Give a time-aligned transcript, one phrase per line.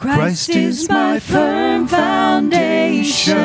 [0.00, 3.44] Christ is my firm foundation,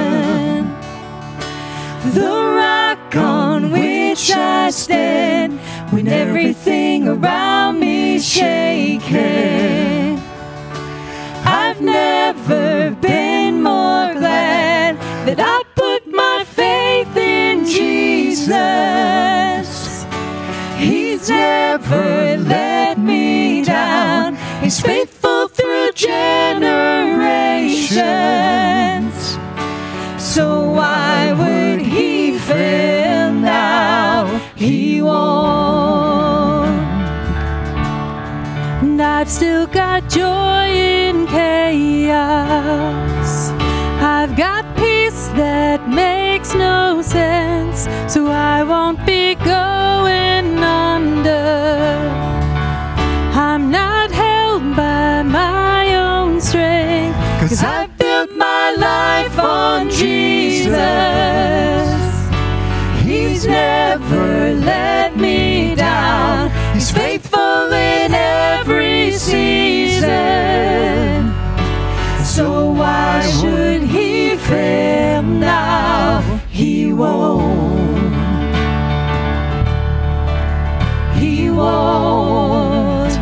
[2.14, 5.60] the rock on which I stand
[5.91, 10.18] when everything around me is shaking.
[11.44, 14.96] I've never been more glad
[15.28, 18.47] that I put my faith in Jesus.
[20.77, 24.37] He's never let me down.
[24.61, 25.14] He's faithful
[30.36, 34.26] So why would he fail now?
[34.55, 36.77] He won't.
[38.84, 42.31] And I've still got joy in chaos.
[44.02, 47.88] I've got peace that makes no sense.
[48.14, 49.84] So I won't be going
[57.98, 60.75] built my life on Jesus.
[63.03, 66.52] He's never let me down.
[66.73, 70.11] He's faithful in every season.
[72.23, 76.22] So why should he fail now?
[76.50, 77.75] He won't.
[81.17, 83.14] He won't.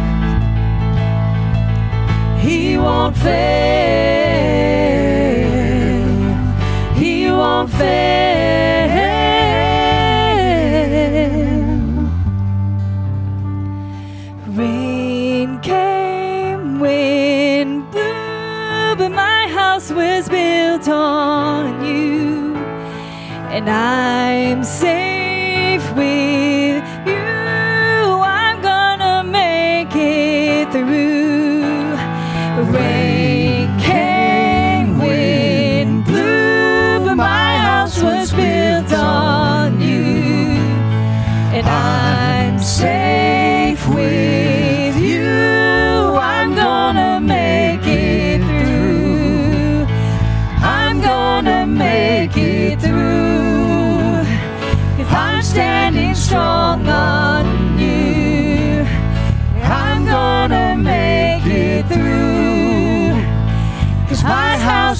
[2.40, 4.23] He won't fail.
[20.88, 22.56] On you,
[23.50, 26.43] and I'm safe with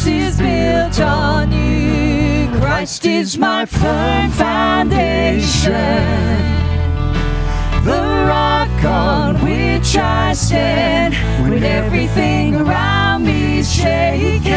[0.08, 2.50] is built on you.
[2.60, 6.24] Christ is my firm foundation
[7.84, 11.14] the rock on which I stand
[11.44, 14.54] when everything around me is shaking.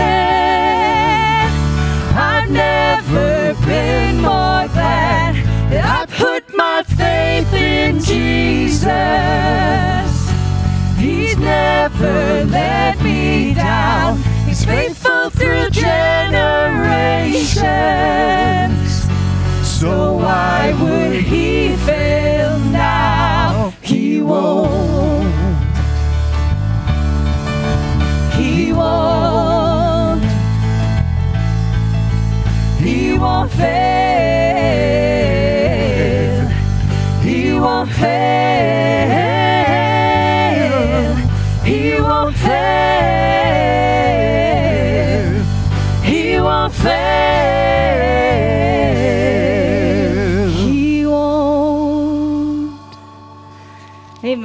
[2.15, 5.35] I've never been more glad
[5.71, 8.87] that I put my faith in Jesus.
[10.97, 14.36] He's never let me down.
[14.67, 17.57] Faithful through generations.
[19.63, 23.73] So why would he fail now?
[23.81, 25.33] He won't.
[28.35, 30.25] He won't.
[32.81, 34.36] He won't fail.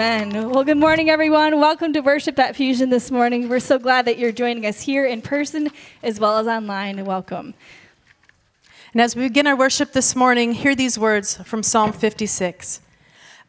[0.01, 0.49] Amen.
[0.49, 1.59] Well, good morning, everyone.
[1.59, 3.47] Welcome to Worship at Fusion this morning.
[3.47, 5.69] We're so glad that you're joining us here in person
[6.01, 7.05] as well as online.
[7.05, 7.53] Welcome.
[8.93, 12.81] And as we begin our worship this morning, hear these words from Psalm 56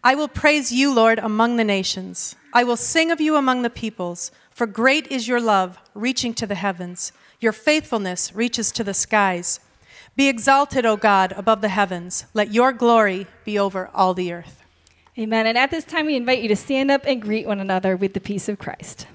[0.04, 2.36] I will praise you, Lord, among the nations.
[2.52, 6.46] I will sing of you among the peoples, for great is your love, reaching to
[6.46, 7.12] the heavens.
[7.40, 9.58] Your faithfulness reaches to the skies.
[10.16, 12.26] Be exalted, O God, above the heavens.
[12.34, 14.61] Let your glory be over all the earth.
[15.18, 15.46] Amen.
[15.46, 18.14] And at this time, we invite you to stand up and greet one another with
[18.14, 19.06] the peace of Christ.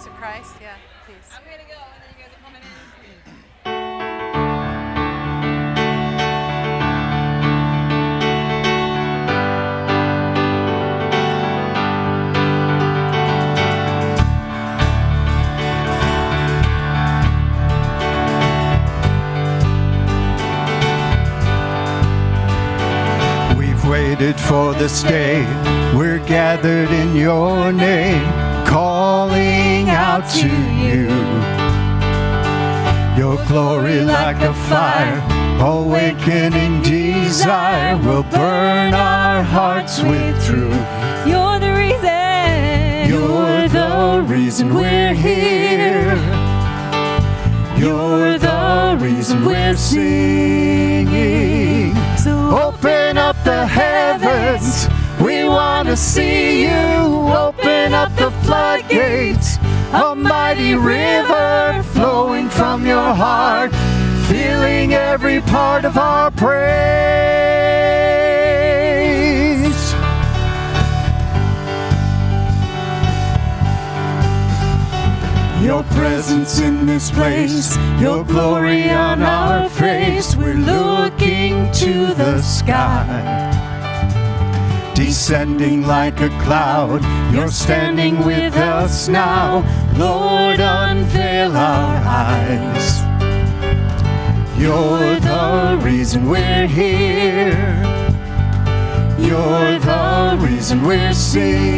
[0.00, 0.54] peace of Christ.
[0.60, 0.74] Yeah,
[1.06, 1.14] peace.
[1.36, 2.68] I'm going to go, and then you guys are coming in.
[23.88, 25.44] waited for this day.
[25.96, 28.22] We're gathered in your name,
[28.64, 29.69] calling
[30.20, 30.48] out to
[30.84, 31.08] you.
[33.16, 35.22] Your glory like a fire,
[35.60, 40.74] awakening desire will burn our hearts with truth.
[41.26, 43.08] You're the reason.
[43.10, 46.16] You're the reason we're here.
[47.78, 51.14] You're the reason we're singing.
[52.16, 52.32] So
[52.66, 54.88] Open up the heavens.
[55.20, 56.68] We want to see you.
[56.68, 59.59] Open up the floodgates.
[59.92, 63.72] A mighty river flowing from your heart,
[64.28, 66.60] filling every part of our praise.
[75.60, 80.36] Your presence in this place, your glory on our face.
[80.36, 83.48] We're looking to the sky.
[84.94, 87.02] Descending like a cloud,
[87.32, 89.64] you're standing with us now.
[89.96, 93.00] Lord, unveil our eyes.
[94.58, 97.80] You're the reason we're here.
[99.18, 101.68] You're the reason we're singing.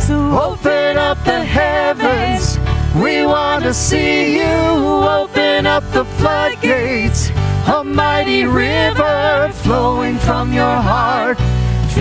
[0.00, 2.58] so Open up the heavens.
[2.94, 4.44] We want to see you.
[4.44, 7.30] Open up the floodgates.
[7.68, 11.38] A mighty river flowing from your heart,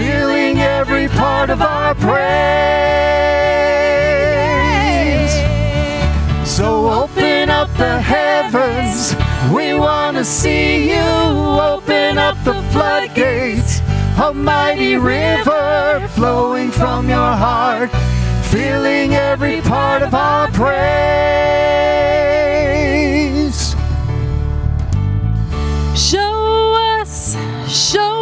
[0.08, 2.18] filling every part of our praise.
[6.58, 6.68] So
[7.02, 9.16] open up the heavens.
[9.54, 11.10] We want to see you.
[11.74, 13.82] Open up the floodgates.
[14.28, 17.92] A mighty river flowing from your heart,
[18.52, 20.88] filling every part of our praise.
[25.96, 27.38] Show us,
[27.68, 28.17] show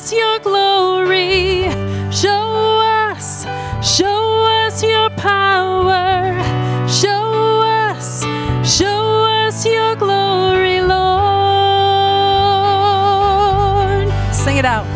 [0.00, 1.68] us your glory.
[2.10, 3.44] Show us,
[3.82, 6.40] show us your power.
[6.88, 8.22] Show us,
[8.64, 11.00] show us your glory, Lord.
[14.32, 14.86] Sing it out.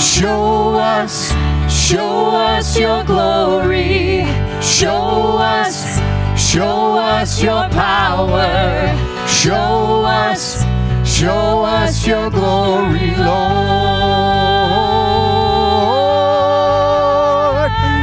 [0.00, 1.34] Show us,
[1.68, 4.24] show us your glory.
[4.62, 6.00] Show us,
[6.40, 8.96] show us your power.
[9.28, 10.64] Show us,
[11.16, 13.36] show us your glory, Lord.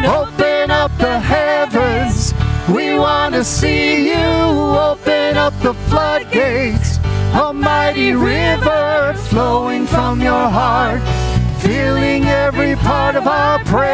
[0.03, 2.33] Open up the heavens.
[2.67, 4.25] We want to see you.
[4.89, 6.97] Open up the floodgates.
[7.35, 11.01] A mighty river flowing from your heart
[11.61, 13.93] filling every part of our praise.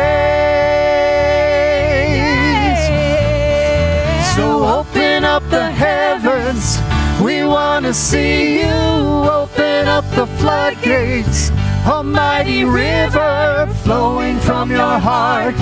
[4.34, 6.89] So open up the heavens.
[7.30, 8.66] We want to see you.
[8.66, 11.52] Open up the floodgates.
[11.86, 15.54] A mighty river flowing from your heart,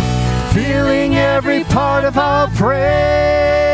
[0.54, 3.67] filling every part of our praise.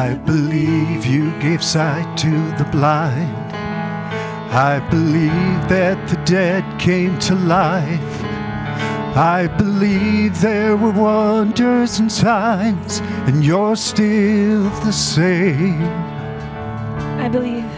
[0.00, 3.52] I believe you gave sight to the blind.
[4.50, 8.14] I believe that the dead came to life.
[9.14, 15.82] I believe there were wonders and signs, and you're still the same.
[17.24, 17.70] I believe.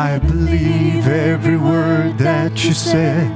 [0.00, 3.30] I believe every word that you said.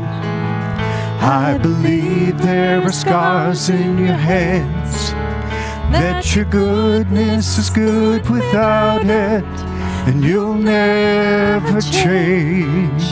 [1.22, 5.14] I believe there are scars in your hands.
[5.94, 9.44] That your goodness is good without it,
[10.08, 13.04] and you'll never change.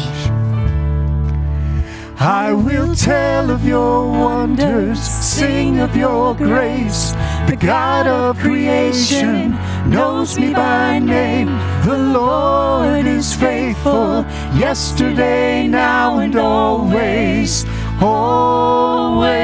[2.19, 7.13] I will tell of your wonders, sing of your grace.
[7.49, 9.57] The God of creation
[9.91, 11.49] knows me by name.
[11.85, 14.25] The Lord is faithful,
[14.57, 17.65] yesterday, now, and always.
[18.01, 19.43] Always.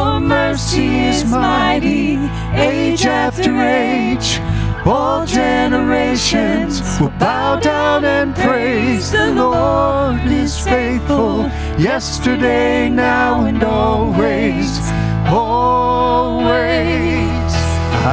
[0.00, 2.16] Your mercy is mighty,
[2.54, 4.40] age after age.
[4.86, 11.42] All generations will bow down and praise the Lord is faithful,
[11.78, 14.70] yesterday, now, and always.
[15.28, 16.60] always.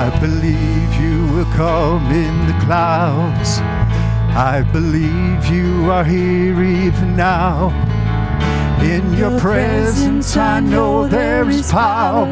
[0.02, 3.60] I believe you will come in the clouds.
[4.36, 7.72] I believe you are here even now.
[8.88, 12.26] In your presence, I know there is power,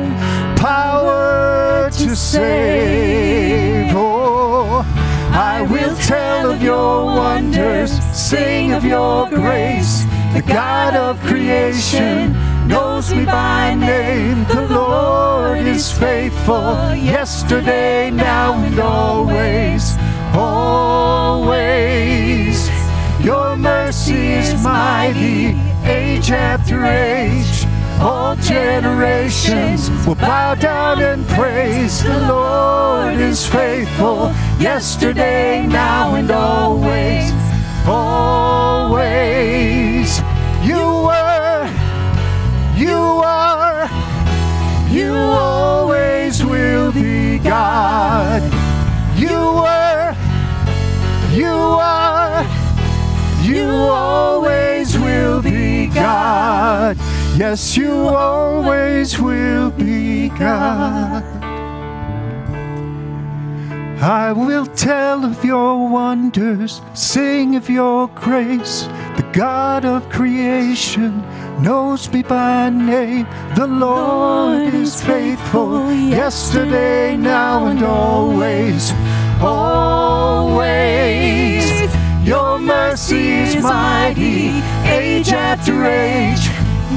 [0.55, 3.91] power to save.
[3.93, 4.85] Oh,
[5.33, 10.05] I will tell of your wonders, sing of your grace.
[10.33, 12.33] The God of creation
[12.69, 14.45] knows me by name.
[14.45, 19.97] The Lord is faithful, yesterday, now, and always.
[20.33, 21.75] Always.
[23.21, 27.65] Your mercy is mighty, age after age.
[27.99, 37.31] All generations will bow down and praise the Lord is faithful, yesterday, now, and always.
[37.87, 39.25] Always.
[40.65, 41.69] You were,
[42.75, 43.87] you are,
[44.89, 48.41] you always will be God.
[49.15, 50.15] You were,
[51.31, 52.24] you are,
[53.45, 56.97] you always will be God.
[57.37, 61.23] Yes, you always will be God.
[64.01, 68.83] I will tell of your wonders, sing of your grace.
[69.17, 71.21] The God of creation
[71.61, 73.25] knows me by name.
[73.55, 78.91] The Lord is faithful, yesterday, now, and always.
[79.41, 80.95] Always.
[82.25, 84.47] Your mercy is mighty,
[84.89, 86.49] age after age.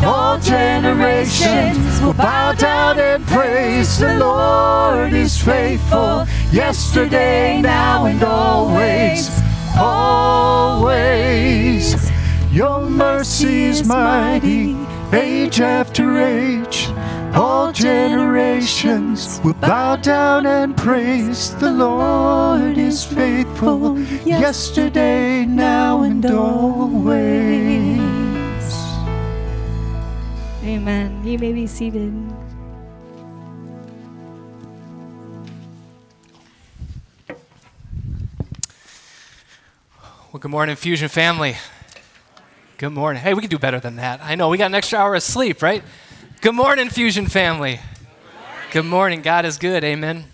[0.03, 9.29] All generations will bow down and praise the Lord is faithful, yesterday, now, and always.
[9.77, 11.21] Always.
[12.51, 14.79] Your mercy is mighty,
[15.13, 16.88] age after age.
[17.35, 27.99] All generations will bow down and praise the Lord is faithful, yesterday, now, and always.
[30.65, 31.23] Amen.
[31.25, 32.13] You may be seated.
[40.33, 41.57] Well, good morning, Fusion family.
[42.77, 43.23] Good morning.
[43.23, 44.21] Hey, we can do better than that.
[44.23, 45.83] I know we got an extra hour of sleep, right?
[46.41, 47.81] Good morning, Fusion family.
[48.71, 49.23] Good morning.
[49.23, 49.83] God is good.
[49.83, 50.27] Amen.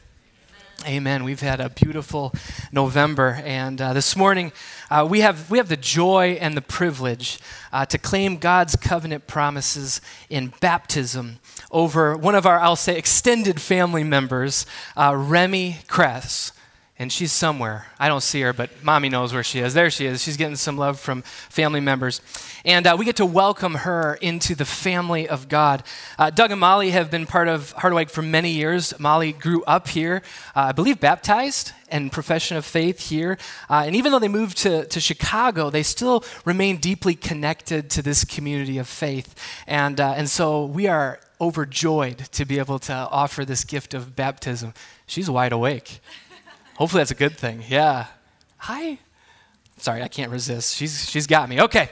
[0.87, 1.25] Amen.
[1.25, 2.35] We've had a beautiful
[2.71, 4.53] November, and uh, this morning
[4.91, 7.39] uh, we have we have the joy and the privilege
[7.73, 11.39] uh, to claim God's covenant promises in baptism
[11.71, 14.67] over one of our I'll say extended family members,
[14.99, 16.53] uh, Remy Kress.
[17.05, 17.85] And she's somewhere.
[17.99, 19.75] I don't see her, but mommy knows where she is.
[19.75, 20.23] There she is.
[20.23, 22.23] She's getting some love from family members.
[22.65, 25.83] And uh, we get to welcome her into the family of God.
[26.19, 28.99] Uh, Doug and Molly have been part of Harderwyk for many years.
[28.99, 30.23] Molly grew up here,
[30.57, 33.37] uh, I believe baptized and profession of faith here.
[33.69, 38.01] Uh, and even though they moved to, to Chicago, they still remain deeply connected to
[38.01, 39.35] this community of faith.
[39.67, 44.17] And, uh, and so we are overjoyed to be able to offer this gift of
[44.17, 44.73] baptism.
[45.07, 46.01] She's wide awake.
[46.77, 47.63] Hopefully that's a good thing.
[47.69, 48.07] Yeah.
[48.59, 48.99] Hi.
[49.79, 50.77] Sorry, I can't resist.
[50.77, 51.61] She's, she's got me.
[51.61, 51.89] Okay.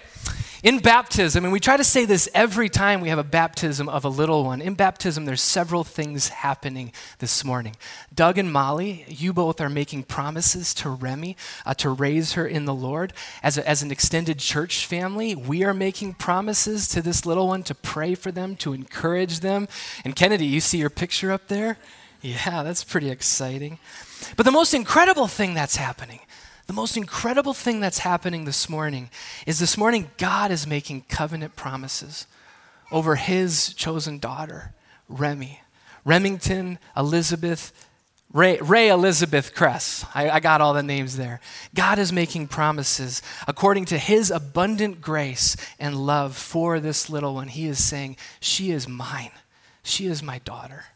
[0.62, 4.05] In baptism, and we try to say this every time we have a baptism of
[4.05, 4.62] a little one.
[4.62, 7.75] In baptism, there's several things happening this morning.
[8.15, 11.37] Doug and Molly, you both are making promises to Remy
[11.67, 13.12] uh, to raise her in the Lord.
[13.43, 17.65] As, a, as an extended church family, we are making promises to this little one
[17.65, 19.67] to pray for them, to encourage them.
[20.05, 21.77] And Kennedy, you see your picture up there?
[22.21, 23.81] Yeah, that's pretty exciting.
[24.37, 26.21] But the most incredible thing that's happening,
[26.67, 29.11] the most incredible thing that's happening this morning
[29.47, 32.26] is this morning God is making covenant promises
[32.91, 34.75] over his chosen daughter,
[35.09, 35.61] Remy.
[36.05, 37.73] Remington Elizabeth,
[38.33, 40.05] Ray, Ray Elizabeth Kress.
[40.14, 41.41] I, I got all the names there.
[41.75, 47.49] God is making promises according to his abundant grace and love for this little one.
[47.49, 49.33] He is saying, She is mine.
[49.83, 50.87] She is my daughter.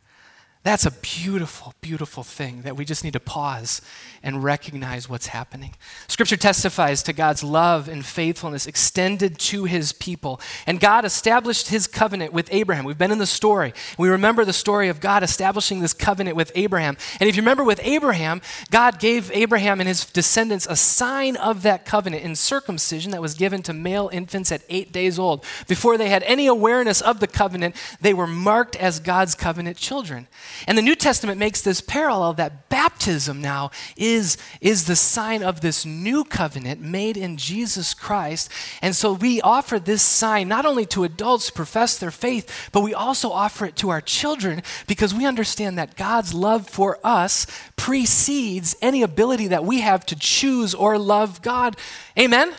[0.67, 3.81] That's a beautiful, beautiful thing that we just need to pause
[4.21, 5.77] and recognize what's happening.
[6.09, 10.41] Scripture testifies to God's love and faithfulness extended to his people.
[10.67, 12.85] And God established his covenant with Abraham.
[12.85, 13.75] We've been in the story.
[13.97, 16.97] We remember the story of God establishing this covenant with Abraham.
[17.21, 18.43] And if you remember with Abraham,
[18.73, 23.35] God gave Abraham and his descendants a sign of that covenant in circumcision that was
[23.35, 25.45] given to male infants at eight days old.
[25.69, 30.27] Before they had any awareness of the covenant, they were marked as God's covenant children.
[30.67, 35.61] And the New Testament makes this parallel that baptism now is, is the sign of
[35.61, 38.51] this new covenant made in Jesus Christ.
[38.83, 42.83] And so we offer this sign not only to adults who profess their faith, but
[42.83, 47.47] we also offer it to our children because we understand that God's love for us
[47.77, 51.77] precedes any ability that we have to choose or love God.
[52.19, 52.55] Amen?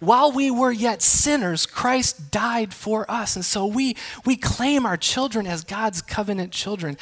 [0.00, 3.36] While we were yet sinners, Christ died for us.
[3.36, 6.96] And so we, we claim our children as God's covenant children.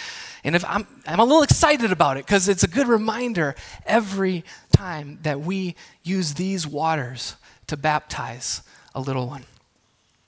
[0.44, 3.54] And if I'm, I'm a little excited about it because it's a good reminder
[3.86, 7.36] every time that we use these waters
[7.66, 8.62] to baptize
[8.94, 9.44] a little one.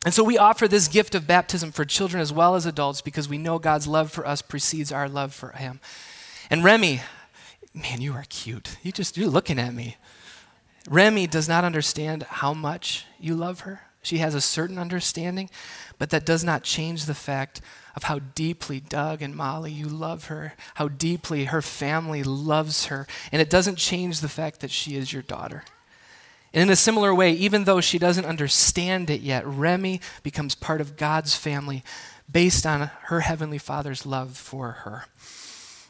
[0.04, 3.28] And so we offer this gift of baptism for children as well as adults because
[3.28, 5.80] we know God's love for us precedes our love for Him.
[6.48, 7.00] And Remy,
[7.74, 8.76] man, you are cute.
[8.82, 9.96] You just, you're looking at me.
[10.88, 13.82] Remy does not understand how much you love her.
[14.02, 15.50] She has a certain understanding,
[15.98, 17.60] but that does not change the fact
[17.96, 23.08] of how deeply Doug and Molly you love her, how deeply her family loves her,
[23.32, 25.64] and it doesn't change the fact that she is your daughter.
[26.54, 30.80] And in a similar way, even though she doesn't understand it yet, Remy becomes part
[30.80, 31.82] of God's family
[32.30, 35.06] based on her heavenly Father's love for her.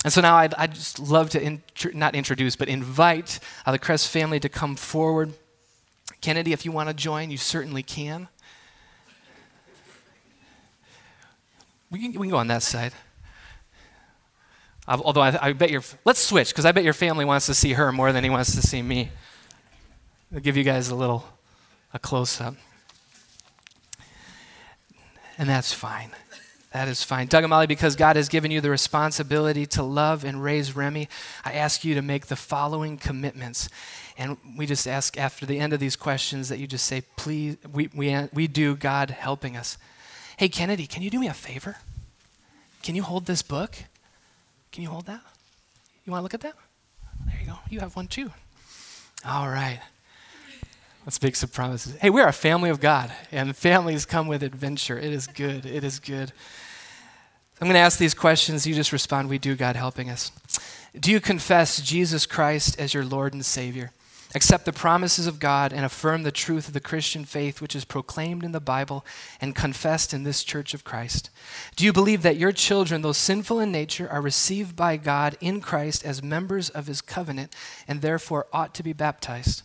[0.07, 1.59] And so now I'd, I'd just love to,
[1.93, 5.33] not introduce, but invite uh, the Kress family to come forward.
[6.21, 8.29] Kennedy, if you want to join, you certainly can.
[11.91, 12.93] We can, we can go on that side.
[14.87, 17.55] I've, although I, I, bet your, let's switch, because I bet your family wants to
[17.55, 19.11] see her more than he wants to see me.
[20.33, 21.25] I'll give you guys a little,
[21.93, 22.55] a close up.
[25.37, 26.13] And that's fine.
[26.77, 27.27] That is fine.
[27.27, 31.09] Doug and Molly, because God has given you the responsibility to love and raise Remy,
[31.43, 33.71] I ask you to make the following commitments.
[34.19, 37.57] And we just ask after the end of these questions that you just say, please,
[37.73, 39.79] we, we, we do, God helping us.
[40.37, 41.79] Hey, Kennedy, can you do me a favor?
[42.83, 43.75] Can you hold this book?
[44.71, 45.23] Can you hold that?
[46.05, 46.57] You want to look at that?
[47.25, 47.59] There you go.
[47.71, 48.33] You have one too.
[49.25, 49.81] All right.
[51.07, 51.97] Let's make some promises.
[52.03, 54.99] Hey, we're a family of God, and families come with adventure.
[54.99, 55.65] It is good.
[55.65, 56.33] It is good.
[57.61, 58.67] I'm going to ask these questions.
[58.67, 60.31] You just respond, We do, God helping us.
[60.99, 63.93] Do you confess Jesus Christ as your Lord and Savior?
[64.35, 67.87] Accept the promises of God and affirm the truth of the Christian faith which is
[67.87, 69.05] proclaimed in the Bible
[69.41, 71.31] and confessed in this church of Christ?
[71.77, 75.63] Do you believe that your children, though sinful in nature, are received by God in
[75.63, 77.55] Christ as members of his covenant
[77.89, 79.63] and therefore ought to be baptized?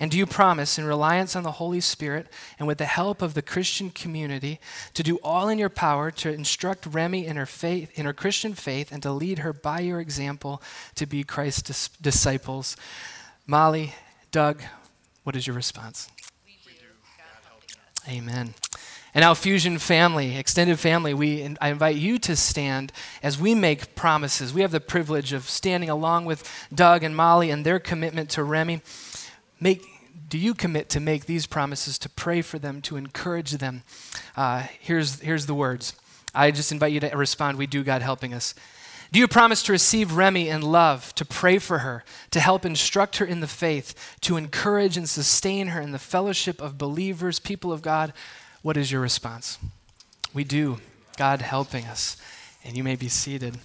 [0.00, 3.34] And do you promise, in reliance on the Holy Spirit and with the help of
[3.34, 4.60] the Christian community,
[4.94, 8.54] to do all in your power to instruct Remy in her faith, in her Christian
[8.54, 10.62] faith, and to lead her by your example
[10.94, 12.76] to be Christ's dis- disciples?
[13.46, 13.94] Molly,
[14.30, 14.62] Doug,
[15.24, 16.08] what is your response?
[18.08, 18.54] Amen.
[19.14, 23.94] And now, Fusion family, extended family, we, I invite you to stand as we make
[23.94, 24.54] promises.
[24.54, 28.44] We have the privilege of standing along with Doug and Molly and their commitment to
[28.44, 28.80] Remy.
[29.60, 29.84] Make,
[30.28, 33.82] do you commit to make these promises, to pray for them, to encourage them?
[34.36, 35.94] Uh, here's, here's the words.
[36.34, 37.58] I just invite you to respond.
[37.58, 38.54] We do, God helping us.
[39.10, 43.16] Do you promise to receive Remy in love, to pray for her, to help instruct
[43.16, 47.72] her in the faith, to encourage and sustain her in the fellowship of believers, people
[47.72, 48.12] of God?
[48.60, 49.58] What is your response?
[50.34, 50.78] We do,
[51.16, 52.18] God helping us.
[52.64, 53.56] And you may be seated.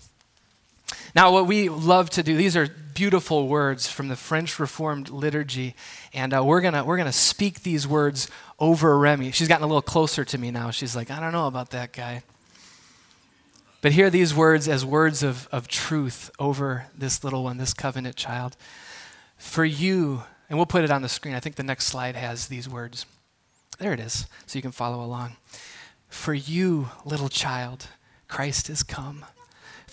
[1.16, 5.76] Now, what we love to do, these are beautiful words from the French Reformed liturgy,
[6.14, 8.30] and uh, we're going we're gonna speak these words
[8.60, 9.32] over Remy.
[9.32, 10.72] She's gotten a little closer to me now.
[10.72, 12.24] She's like, I don't know about that guy.
[13.82, 18.16] But hear these words as words of, of truth over this little one, this covenant
[18.16, 18.56] child.
[19.36, 21.36] For you, and we'll put it on the screen.
[21.36, 23.06] I think the next slide has these words.
[23.80, 25.36] There it is, so you can follow along.
[26.08, 27.88] For you, little child,
[28.30, 29.26] Christ has come.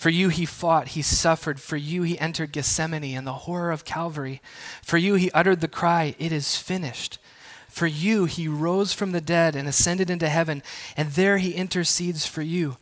[0.01, 1.61] For you he fought, he suffered.
[1.61, 4.41] For you he entered Gethsemane and the horror of Calvary.
[4.81, 7.19] For you he uttered the cry, It is finished.
[7.67, 10.63] For you he rose from the dead and ascended into heaven,
[10.97, 12.77] and there he intercedes for you.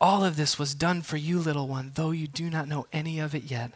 [0.00, 3.18] All of this was done for you, little one, though you do not know any
[3.18, 3.72] of it yet.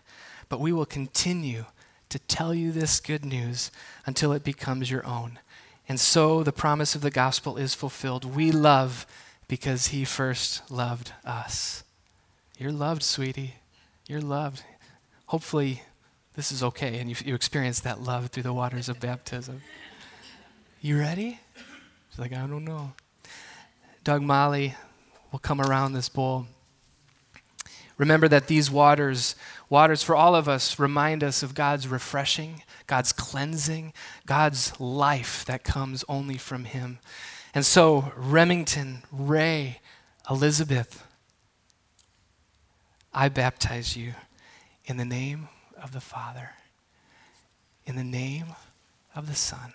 [0.48, 1.66] But we will continue
[2.08, 3.70] to tell you this good news
[4.06, 5.38] until it becomes your own.
[5.86, 8.24] And so the promise of the gospel is fulfilled.
[8.24, 9.06] We love
[9.48, 11.84] because he first loved us.
[12.60, 13.54] You're loved, sweetie.
[14.06, 14.62] You're loved.
[15.24, 15.82] Hopefully,
[16.34, 19.62] this is okay and you, you experience that love through the waters of baptism.
[20.82, 21.40] You ready?
[22.10, 22.92] She's like, I don't know.
[24.04, 24.74] Doug Molly
[25.32, 26.48] will come around this bowl.
[27.96, 29.36] Remember that these waters,
[29.70, 33.94] waters for all of us, remind us of God's refreshing, God's cleansing,
[34.26, 36.98] God's life that comes only from Him.
[37.54, 39.80] And so, Remington, Ray,
[40.28, 41.06] Elizabeth,
[43.12, 44.14] I baptize you
[44.84, 45.48] in the name
[45.82, 46.50] of the Father,
[47.84, 48.46] in the name
[49.14, 49.72] of the Son,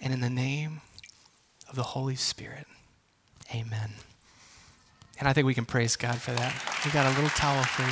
[0.00, 0.80] and in the name
[1.68, 2.66] of the Holy Spirit.
[3.54, 3.90] Amen.
[5.18, 6.54] And I think we can praise God for that.
[6.84, 7.88] We got a little towel for you.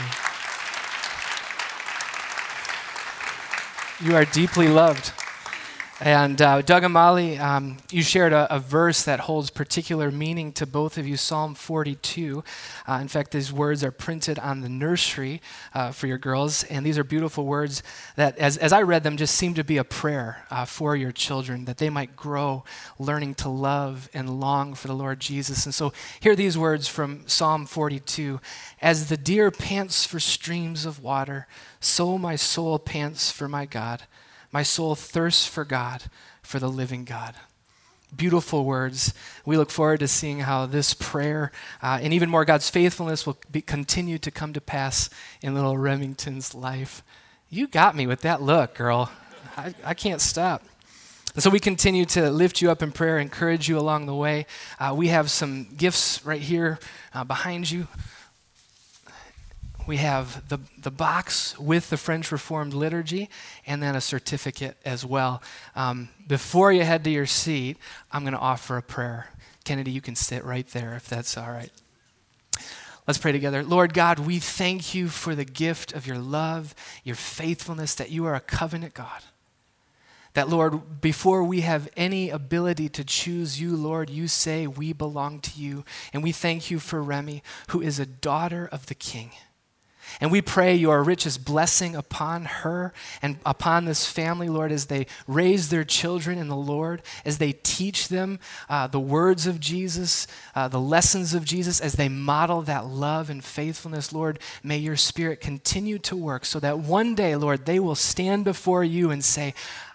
[4.09, 5.13] You are deeply loved.
[5.99, 10.53] And uh, Doug and Molly, um, you shared a, a, verse that holds particular meaning
[10.53, 12.45] to both of you Psalm 42.
[12.87, 15.41] Uh, in fact, these words are printed on the nursery
[15.73, 16.65] uh, for your girls.
[16.65, 17.83] And these are beautiful words
[18.17, 21.13] that, as, as I read them, just seem to be a prayer uh, for your
[21.13, 22.63] children, that they might grow
[22.99, 25.65] learning to love and long for the Lord Jesus.
[25.65, 28.39] And so, hear these words from Psalm 42
[28.83, 31.47] As the deer pants for streams of water,
[31.81, 34.03] so my soul pants for my God.
[34.53, 36.05] My soul thirsts for God,
[36.43, 37.35] for the living God.
[38.15, 39.13] Beautiful words.
[39.45, 41.51] We look forward to seeing how this prayer
[41.83, 45.11] uh, and even more God's faithfulness will be, continue to come to pass
[45.43, 47.03] in little Remington's life.
[47.51, 49.11] You got me with that look, girl.
[49.57, 50.63] I, I can't stop.
[51.35, 54.47] And so we continue to lift you up in prayer, encourage you along the way.
[54.79, 56.79] Uh, we have some gifts right here
[57.13, 57.89] uh, behind you
[59.87, 63.29] we have the, the box with the French Reformed liturgy
[63.67, 65.43] and then a certificate as well.
[65.75, 67.79] Um, before you head to your seat,
[68.11, 69.29] I'm going to offer a prayer.
[69.65, 71.71] Kennedy, you can sit right there if that's all right.
[73.07, 73.63] Let's pray together.
[73.63, 78.27] Lord God, we thank you for the gift of your love, your faithfulness, that you
[78.27, 79.23] are a covenant God.
[80.35, 85.41] That, Lord, before we have any ability to choose you, Lord, you say we belong
[85.41, 85.85] to you.
[86.13, 89.31] And we thank you for Remy, who is a daughter of the King.
[90.21, 95.07] And we pray your richest blessing upon her and upon this family, Lord, as they
[95.27, 100.27] raise their children in the Lord, as they teach them uh, the words of Jesus,
[100.55, 104.97] uh, the lessons of Jesus, as they model that love and faithfulness, Lord, may your
[104.97, 109.25] spirit continue to work so that one day, Lord, they will stand before you and
[109.25, 109.55] say,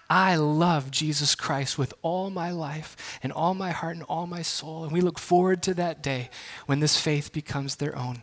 [0.10, 4.42] I love Jesus Christ with all my life and all my heart and all my
[4.42, 4.84] soul.
[4.84, 6.30] And we look forward to that day
[6.66, 8.22] when this faith becomes their own.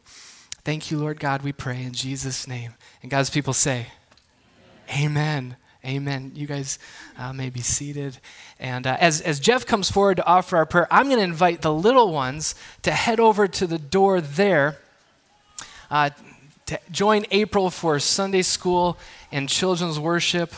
[0.68, 2.74] Thank you, Lord God, we pray in Jesus' name.
[3.00, 3.87] And God's people say,
[4.90, 5.57] Amen.
[5.83, 6.33] Amen.
[6.35, 6.78] You guys
[7.16, 8.18] uh, may be seated.
[8.61, 11.62] And uh, as, as Jeff comes forward to offer our prayer, I'm going to invite
[11.62, 14.76] the little ones to head over to the door there
[15.90, 16.11] uh,
[16.66, 18.98] to join April for Sunday school
[19.33, 20.52] and children's worship.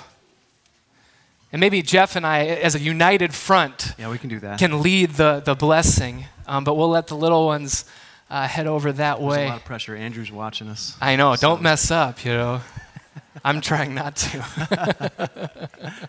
[1.52, 4.58] And maybe Jeff and I, as a united front, yeah, we can do that.
[4.58, 7.84] Can lead the, the blessing, um, but we'll let the little ones
[8.30, 9.46] uh, head over that There's way.
[9.46, 9.96] a lot of pressure.
[9.96, 10.96] Andrew's watching us.
[11.00, 11.34] I know.
[11.34, 11.48] So.
[11.48, 12.60] Don't mess up, you know.
[13.44, 16.08] I'm trying not to.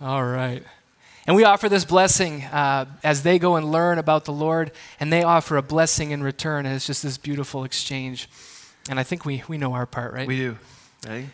[0.00, 0.62] All right.
[1.26, 5.10] And we offer this blessing uh, as they go and learn about the Lord, and
[5.10, 6.66] they offer a blessing in return.
[6.66, 8.28] And it's just this beautiful exchange.
[8.90, 10.28] And I think we, we know our part, right?
[10.28, 10.58] We do.
[11.06, 11.30] Ready?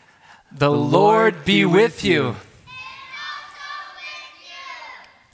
[0.53, 2.37] The, the Lord, Lord, be, with, with you.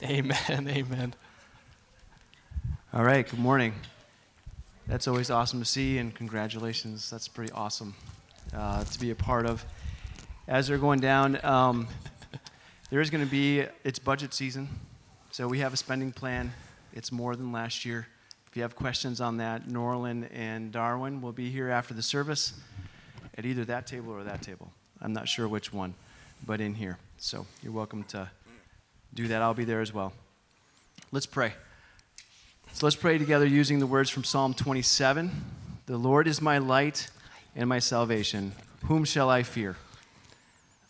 [0.01, 0.09] you.
[0.09, 0.37] Amen.
[0.49, 1.13] Amen.
[2.93, 3.27] All right.
[3.29, 3.73] Good morning
[4.87, 7.09] that's always awesome to see, and congratulations.
[7.09, 7.93] That's pretty awesome
[8.55, 9.65] uh, to be a part of.
[10.47, 11.87] As they're going down, um,
[12.89, 14.69] there is going to be, it's budget season,
[15.31, 16.53] so we have a spending plan.
[16.93, 18.07] It's more than last year.
[18.49, 22.53] If you have questions on that, Norlin and Darwin will be here after the service
[23.37, 24.71] at either that table or that table.
[25.01, 25.95] I'm not sure which one,
[26.45, 26.97] but in here.
[27.17, 28.29] So you're welcome to
[29.13, 29.41] do that.
[29.41, 30.13] I'll be there as well.
[31.11, 31.53] Let's pray.
[32.77, 35.31] So let's pray together using the words from Psalm 27.
[35.87, 37.09] The Lord is my light
[37.55, 38.51] and my salvation.
[38.83, 39.77] Whom shall I fear?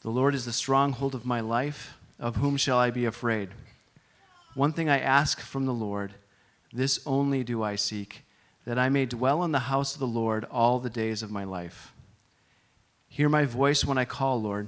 [0.01, 1.95] The Lord is the stronghold of my life.
[2.19, 3.51] Of whom shall I be afraid?
[4.53, 6.15] One thing I ask from the Lord,
[6.73, 8.25] this only do I seek,
[8.65, 11.45] that I may dwell in the house of the Lord all the days of my
[11.45, 11.93] life.
[13.07, 14.67] Hear my voice when I call, Lord.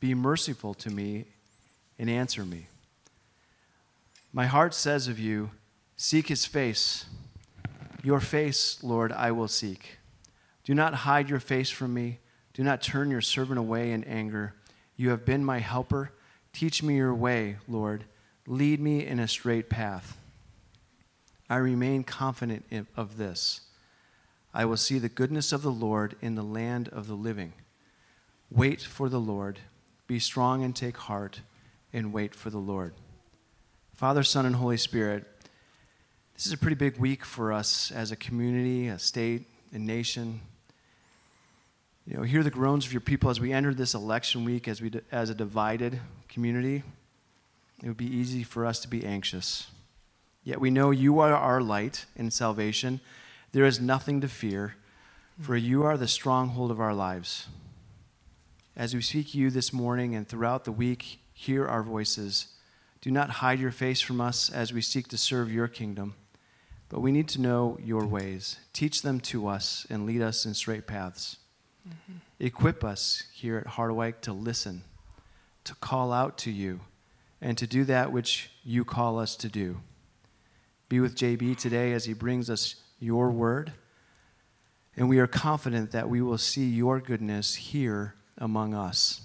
[0.00, 1.26] Be merciful to me
[1.98, 2.68] and answer me.
[4.32, 5.50] My heart says of you,
[6.06, 7.06] Seek his face.
[8.02, 10.00] Your face, Lord, I will seek.
[10.62, 12.18] Do not hide your face from me.
[12.52, 14.52] Do not turn your servant away in anger.
[14.96, 16.12] You have been my helper.
[16.52, 18.04] Teach me your way, Lord.
[18.46, 20.18] Lead me in a straight path.
[21.48, 23.62] I remain confident of this.
[24.52, 27.54] I will see the goodness of the Lord in the land of the living.
[28.50, 29.60] Wait for the Lord.
[30.06, 31.40] Be strong and take heart,
[31.94, 32.92] and wait for the Lord.
[33.94, 35.24] Father, Son, and Holy Spirit,
[36.34, 40.40] this is a pretty big week for us as a community, a state, a nation.
[42.06, 44.82] You know, hear the groans of your people as we enter this election week as,
[44.82, 46.82] we, as a divided community.
[47.82, 49.68] It would be easy for us to be anxious.
[50.42, 53.00] Yet we know you are our light and salvation.
[53.52, 54.74] There is nothing to fear.
[55.40, 57.48] for you are the stronghold of our lives.
[58.76, 62.48] As we speak you this morning and throughout the week, hear our voices.
[63.00, 66.14] Do not hide your face from us as we seek to serve your kingdom,
[66.88, 68.58] but we need to know your ways.
[68.72, 71.38] Teach them to us and lead us in straight paths.
[71.88, 72.18] Mm-hmm.
[72.40, 74.82] Equip us here at Harderwyk to listen,
[75.64, 76.80] to call out to you,
[77.40, 79.80] and to do that which you call us to do.
[80.88, 83.72] Be with JB today as he brings us your word,
[84.96, 89.22] and we are confident that we will see your goodness here among us.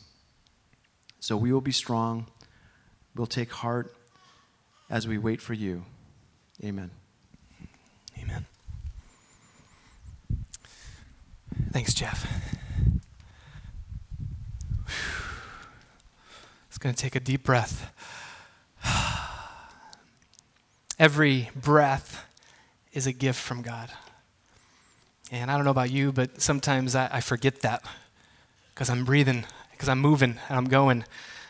[1.20, 2.28] So we will be strong,
[3.16, 3.96] we'll take heart
[4.90, 5.84] as we wait for you.
[6.64, 6.92] Amen.
[11.72, 12.28] Thanks, Jeff.
[16.68, 17.94] It's going to take a deep breath.
[21.00, 22.26] Every breath
[22.94, 23.90] is a gift from God.
[25.32, 27.84] And I don't know about you, but sometimes I, I forget that
[28.74, 31.04] because I'm breathing, because I'm moving, and I'm going.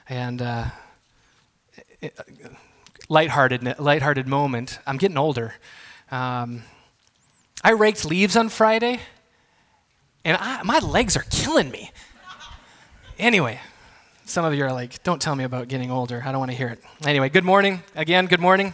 [0.09, 0.65] And uh,
[2.01, 2.19] it,
[3.07, 4.79] lighthearted, lighthearted moment.
[4.85, 5.55] I'm getting older.
[6.11, 6.63] Um,
[7.63, 8.99] I raked leaves on Friday,
[10.23, 11.91] and I, my legs are killing me.
[13.17, 13.59] Anyway,
[14.25, 16.21] some of you are like, don't tell me about getting older.
[16.25, 16.81] I don't want to hear it.
[17.05, 17.83] Anyway, good morning.
[17.95, 18.73] Again, good morning.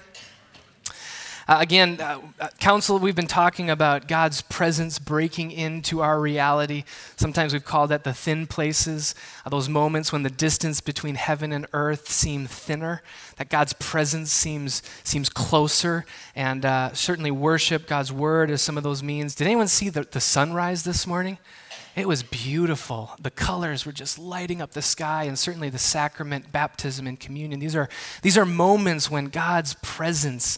[1.48, 6.86] Uh, again, uh, uh, council, we've been talking about God's presence breaking into our reality.
[7.18, 9.14] Sometimes we've called that the thin places,
[9.46, 13.04] uh, those moments when the distance between heaven and earth seem thinner,
[13.38, 16.04] that God's presence seems, seems closer,
[16.36, 19.36] and uh, certainly worship, God's word, is some of those means.
[19.36, 21.38] Did anyone see the, the sunrise this morning?
[21.96, 23.12] It was beautiful.
[23.22, 27.60] The colors were just lighting up the sky, and certainly the sacrament, baptism, and communion.
[27.60, 27.88] These are,
[28.24, 30.58] these are moments when God's presence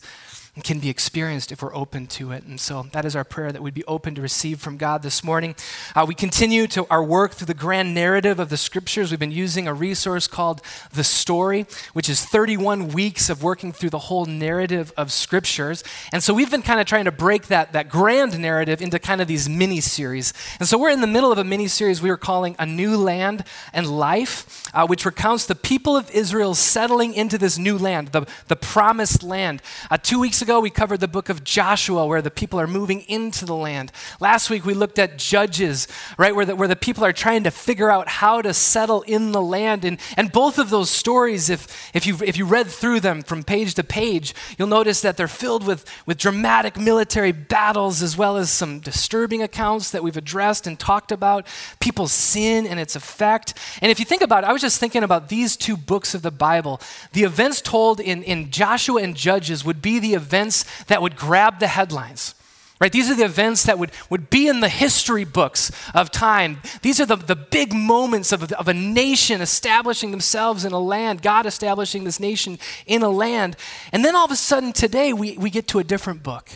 [0.63, 2.43] can be experienced if we're open to it.
[2.43, 5.24] And so that is our prayer that we'd be open to receive from God this
[5.24, 5.56] morning.
[5.96, 9.12] Uh, we continue to our work through the grand narrative of the scriptures.
[9.12, 10.62] We've been using a resource called
[10.93, 15.84] The Story, which is 31 weeks of working through the whole narrative of scriptures.
[16.12, 19.22] And so we've been kind of trying to break that, that grand narrative into kind
[19.22, 20.34] of these mini series.
[20.60, 22.98] And so we're in the middle of a mini series we are calling A New
[22.98, 23.43] Land
[23.74, 28.26] and Life, uh, which recounts the people of Israel settling into this new land, the,
[28.48, 29.62] the promised land.
[29.91, 32.68] Uh, two weeks ago, ago, we covered the book of Joshua, where the people are
[32.68, 33.92] moving into the land.
[34.22, 37.52] Last week, we looked at Judges, right, where the, where the people are trying to
[37.52, 39.84] figure out how to settle in the land.
[39.84, 43.44] And, and both of those stories, if, if, you, if you read through them from
[43.44, 48.38] page to page, you'll notice that they're filled with, with dramatic military battles, as well
[48.38, 51.46] as some disturbing accounts that we've addressed and talked about,
[51.82, 53.54] people's sin and its effect.
[53.82, 56.22] And if you think about it, I was just thinking about these two books of
[56.22, 56.80] the Bible.
[57.12, 61.15] The events told in, in Joshua and Judges would be the events events that would
[61.15, 62.36] grab the headlines.
[62.80, 62.91] Right?
[62.91, 66.62] These are the events that would, would be in the history books of time.
[66.84, 71.23] These are the, the big moments of, of a nation establishing themselves in a land,
[71.23, 73.56] God establishing this nation in a land.
[73.91, 76.52] And then all of a sudden today we, we get to a different book,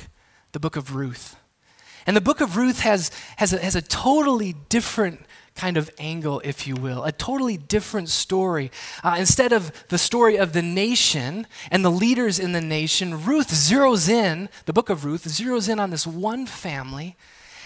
[0.51, 1.37] the book of Ruth.
[2.05, 5.25] And the book of Ruth has, has, a, has a totally different
[5.61, 8.71] kind of angle, if you will, a totally different story.
[9.03, 13.49] Uh, instead of the story of the nation and the leaders in the nation, Ruth
[13.49, 17.15] zeroes in, the book of Ruth zeroes in on this one family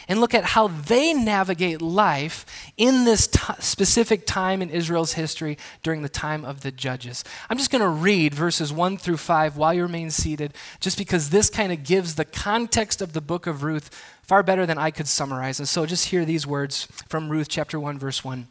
[0.07, 2.45] and look at how they navigate life
[2.77, 7.23] in this t- specific time in Israel's history during the time of the judges.
[7.49, 11.29] I'm just going to read verses 1 through 5 while you remain seated, just because
[11.29, 13.89] this kind of gives the context of the book of Ruth
[14.21, 15.59] far better than I could summarize.
[15.59, 18.47] And so just hear these words from Ruth chapter 1, verse 1.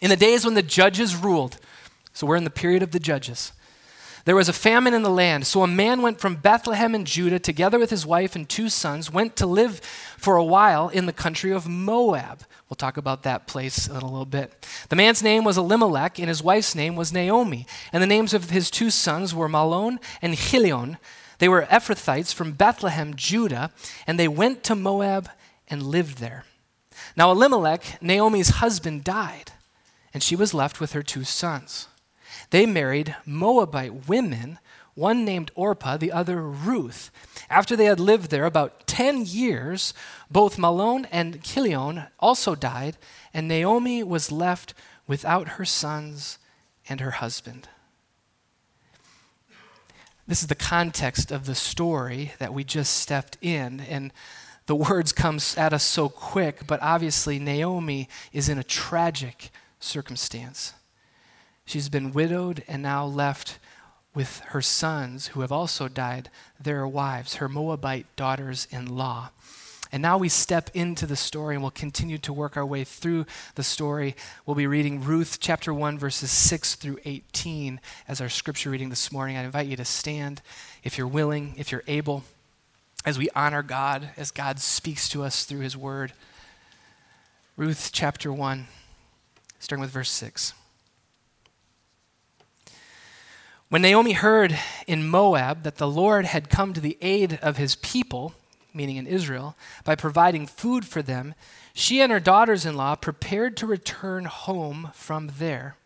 [0.00, 1.58] In the days when the judges ruled,
[2.12, 3.52] so we're in the period of the judges.
[4.24, 7.38] There was a famine in the land, so a man went from Bethlehem in Judah
[7.38, 9.80] together with his wife and two sons, went to live
[10.18, 12.42] for a while in the country of Moab.
[12.68, 14.66] We'll talk about that place in a little bit.
[14.90, 17.66] The man's name was Elimelech, and his wife's name was Naomi.
[17.92, 20.98] And the names of his two sons were Mahlon and Chilion.
[21.38, 23.72] They were Ephrathites from Bethlehem, Judah,
[24.06, 25.30] and they went to Moab
[25.68, 26.44] and lived there.
[27.16, 29.52] Now, Elimelech, Naomi's husband, died,
[30.12, 31.88] and she was left with her two sons.
[32.50, 34.58] They married Moabite women,
[34.94, 37.10] one named Orpah, the other Ruth.
[37.48, 39.94] After they had lived there about 10 years,
[40.30, 42.96] both Mahlon and Chilion also died,
[43.32, 44.74] and Naomi was left
[45.06, 46.38] without her sons
[46.88, 47.68] and her husband.
[50.26, 53.80] This is the context of the story that we just stepped in.
[53.80, 54.12] And
[54.66, 60.74] the words come at us so quick, but obviously Naomi is in a tragic circumstance.
[61.70, 63.60] She's been widowed and now left
[64.12, 66.28] with her sons, who have also died,
[66.58, 69.30] their wives, her Moabite daughters in law.
[69.92, 73.24] And now we step into the story and we'll continue to work our way through
[73.54, 74.16] the story.
[74.44, 77.78] We'll be reading Ruth chapter 1, verses 6 through 18
[78.08, 79.36] as our scripture reading this morning.
[79.36, 80.42] I invite you to stand
[80.82, 82.24] if you're willing, if you're able,
[83.04, 86.14] as we honor God, as God speaks to us through his word.
[87.56, 88.66] Ruth chapter 1,
[89.60, 90.54] starting with verse 6.
[93.70, 97.76] When Naomi heard in Moab that the Lord had come to the aid of his
[97.76, 98.34] people,
[98.74, 99.54] meaning in Israel,
[99.84, 101.36] by providing food for them,
[101.72, 105.76] she and her daughters in law prepared to return home from there.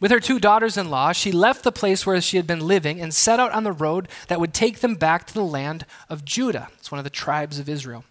[0.00, 3.02] With her two daughters in law, she left the place where she had been living
[3.02, 6.24] and set out on the road that would take them back to the land of
[6.24, 6.68] Judah.
[6.78, 8.04] It's one of the tribes of Israel.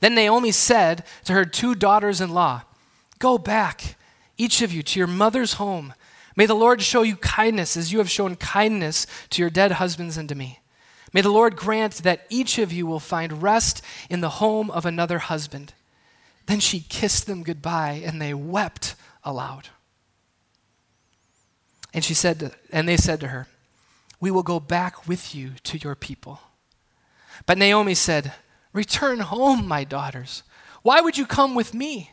[0.00, 2.62] Then Naomi said to her two daughters in law,
[3.18, 3.96] Go back,
[4.36, 5.94] each of you, to your mother's home.
[6.40, 10.16] May the Lord show you kindness as you have shown kindness to your dead husbands
[10.16, 10.60] and to me.
[11.12, 14.86] May the Lord grant that each of you will find rest in the home of
[14.86, 15.74] another husband.
[16.46, 19.68] Then she kissed them goodbye, and they wept aloud.
[21.92, 23.46] And she said, to, and they said to her,
[24.18, 26.40] We will go back with you to your people.
[27.44, 28.32] But Naomi said,
[28.72, 30.42] Return home, my daughters.
[30.80, 32.12] Why would you come with me?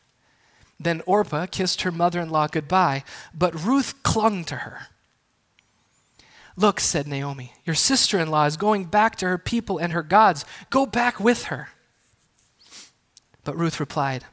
[0.83, 3.03] Then Orpah kissed her mother in law goodbye,
[3.35, 4.87] but Ruth clung to her.
[6.57, 10.03] Look, said Naomi, your sister in law is going back to her people and her
[10.03, 10.43] gods.
[10.69, 11.69] Go back with her.
[13.43, 14.25] But Ruth replied,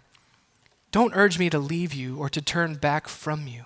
[0.91, 3.65] Don't urge me to leave you or to turn back from you.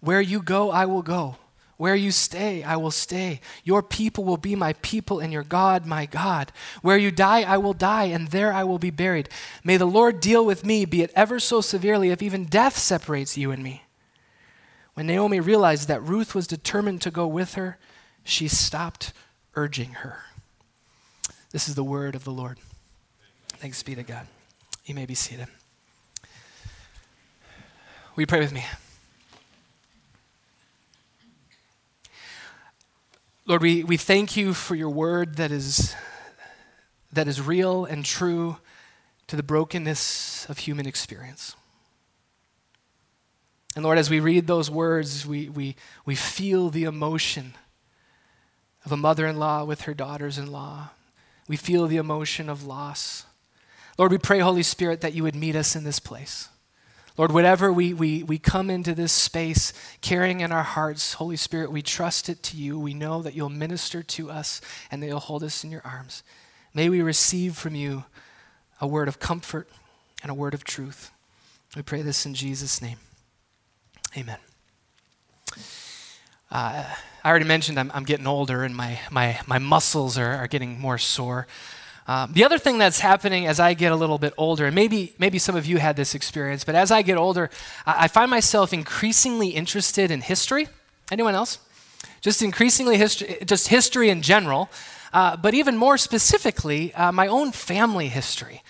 [0.00, 1.36] Where you go, I will go.
[1.76, 3.40] Where you stay, I will stay.
[3.62, 6.50] Your people will be my people, and your God, my God.
[6.80, 9.28] Where you die, I will die, and there I will be buried.
[9.62, 13.36] May the Lord deal with me, be it ever so severely, if even death separates
[13.36, 13.82] you and me.
[14.94, 17.76] When Naomi realized that Ruth was determined to go with her,
[18.24, 19.12] she stopped
[19.54, 20.20] urging her.
[21.52, 22.58] This is the word of the Lord.
[23.48, 24.26] Thanks be to God.
[24.86, 25.48] You may be seated.
[28.14, 28.64] Will you pray with me?
[33.48, 35.94] Lord, we, we thank you for your word that is,
[37.12, 38.56] that is real and true
[39.28, 41.54] to the brokenness of human experience.
[43.76, 47.54] And Lord, as we read those words, we, we, we feel the emotion
[48.84, 50.88] of a mother in law with her daughters in law.
[51.46, 53.26] We feel the emotion of loss.
[53.96, 56.48] Lord, we pray, Holy Spirit, that you would meet us in this place.
[57.16, 61.72] Lord, whatever we, we, we come into this space carrying in our hearts, Holy Spirit,
[61.72, 62.78] we trust it to you.
[62.78, 66.22] We know that you'll minister to us and that you'll hold us in your arms.
[66.74, 68.04] May we receive from you
[68.82, 69.68] a word of comfort
[70.22, 71.10] and a word of truth.
[71.74, 72.98] We pray this in Jesus' name.
[74.16, 74.38] Amen.
[76.50, 76.84] Uh,
[77.24, 80.78] I already mentioned I'm, I'm, getting older and my, my, my muscles are, are getting
[80.78, 81.46] more sore.
[82.08, 85.14] Um, the other thing that's happening as I get a little bit older, and maybe,
[85.18, 87.50] maybe some of you had this experience, but as I get older,
[87.84, 90.68] I, I find myself increasingly interested in history.
[91.10, 91.58] Anyone else?
[92.20, 94.70] Just increasingly history, just history in general,
[95.12, 98.62] uh, but even more specifically, uh, my own family history.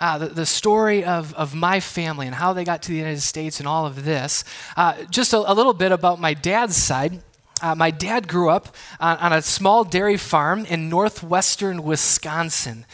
[0.00, 3.20] Uh, the, the, story of, of my family and how they got to the United
[3.20, 4.44] States and all of this.
[4.76, 7.20] Uh, just a, a, little bit about my dad's side.
[7.60, 12.86] Uh, my dad grew up on, on, a small dairy farm in northwestern Wisconsin.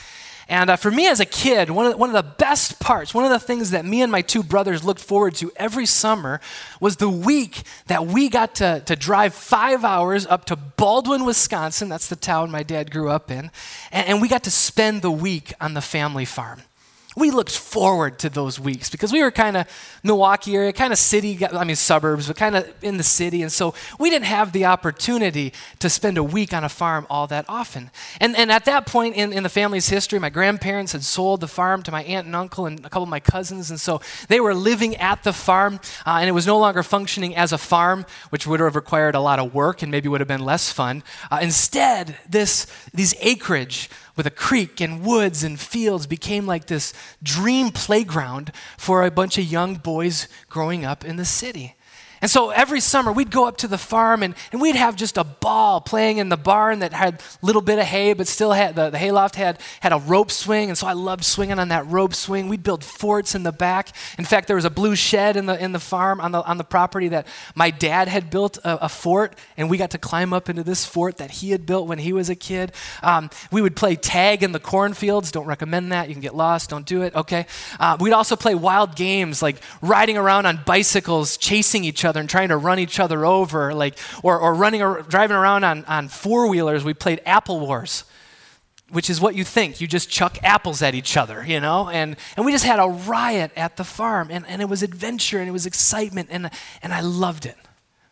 [0.49, 3.15] And uh, for me as a kid, one of, the, one of the best parts,
[3.15, 6.41] one of the things that me and my two brothers looked forward to every summer
[6.81, 11.89] was the week that we got to, to drive five hours up to Baldwin, Wisconsin.
[11.89, 13.51] That's the town my dad grew up in.
[13.91, 16.63] And, and we got to spend the week on the family farm
[17.17, 19.67] we looked forward to those weeks because we were kind of
[20.03, 23.43] Milwaukee area, kind of city, I mean suburbs, but kind of in the city.
[23.43, 27.27] And so we didn't have the opportunity to spend a week on a farm all
[27.29, 27.91] that often.
[28.21, 31.49] And, and at that point in, in the family's history, my grandparents had sold the
[31.49, 33.71] farm to my aunt and uncle and a couple of my cousins.
[33.71, 37.37] And so they were living at the farm, uh, and it was no longer functioning
[37.37, 40.29] as a farm, which would have required a lot of work and maybe would have
[40.29, 41.03] been less fun.
[41.31, 46.93] Uh, instead, this, these acreage with a creek and woods and fields became like this
[47.23, 51.75] dream playground for a bunch of young boys growing up in the city.
[52.25, 55.19] And so every summer we'd go up to the farm and, and we'd have just
[55.19, 58.53] a ball playing in the barn that had a little bit of hay, but still
[58.53, 60.71] had the, the hayloft had, had a rope swing.
[60.71, 62.49] And so I loved swinging on that rope swing.
[62.49, 63.95] We'd build forts in the back.
[64.17, 66.57] In fact, there was a blue shed in the, in the farm on the, on
[66.57, 70.33] the property that my dad had built a, a fort, and we got to climb
[70.33, 72.73] up into this fort that he had built when he was a kid.
[73.03, 75.31] Um, we would play tag in the cornfields.
[75.31, 76.09] Don't recommend that.
[76.09, 76.71] You can get lost.
[76.71, 77.15] Don't do it.
[77.15, 77.45] Okay.
[77.79, 82.21] Uh, we'd also play wild games like riding around on bicycles, chasing each other other
[82.21, 85.85] and trying to run each other over, like, or, or running or driving around on,
[85.87, 86.85] on four wheelers.
[86.85, 88.05] We played Apple Wars,
[88.91, 89.81] which is what you think.
[89.81, 91.89] You just chuck apples at each other, you know?
[91.89, 95.39] And, and we just had a riot at the farm, and, and it was adventure
[95.39, 96.51] and it was excitement, and,
[96.83, 97.57] and I loved it.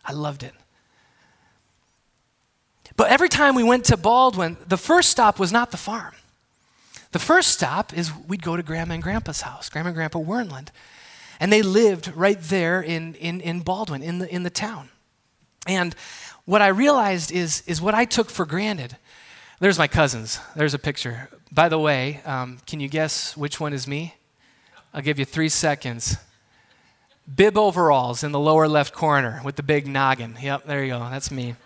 [0.04, 0.52] I loved it.
[2.96, 6.14] But every time we went to Baldwin, the first stop was not the farm.
[7.12, 10.72] The first stop is we'd go to Grandma and Grandpa's house, Grandma and Grandpa Wernland.
[11.42, 14.90] And they lived right there in, in, in Baldwin, in the, in the town.
[15.66, 15.92] And
[16.44, 18.96] what I realized is, is what I took for granted.
[19.58, 20.38] There's my cousins.
[20.54, 21.28] There's a picture.
[21.50, 24.14] By the way, um, can you guess which one is me?
[24.94, 26.16] I'll give you three seconds.
[27.34, 30.36] Bib overalls in the lower left corner with the big noggin.
[30.40, 31.00] Yep, there you go.
[31.00, 31.56] That's me.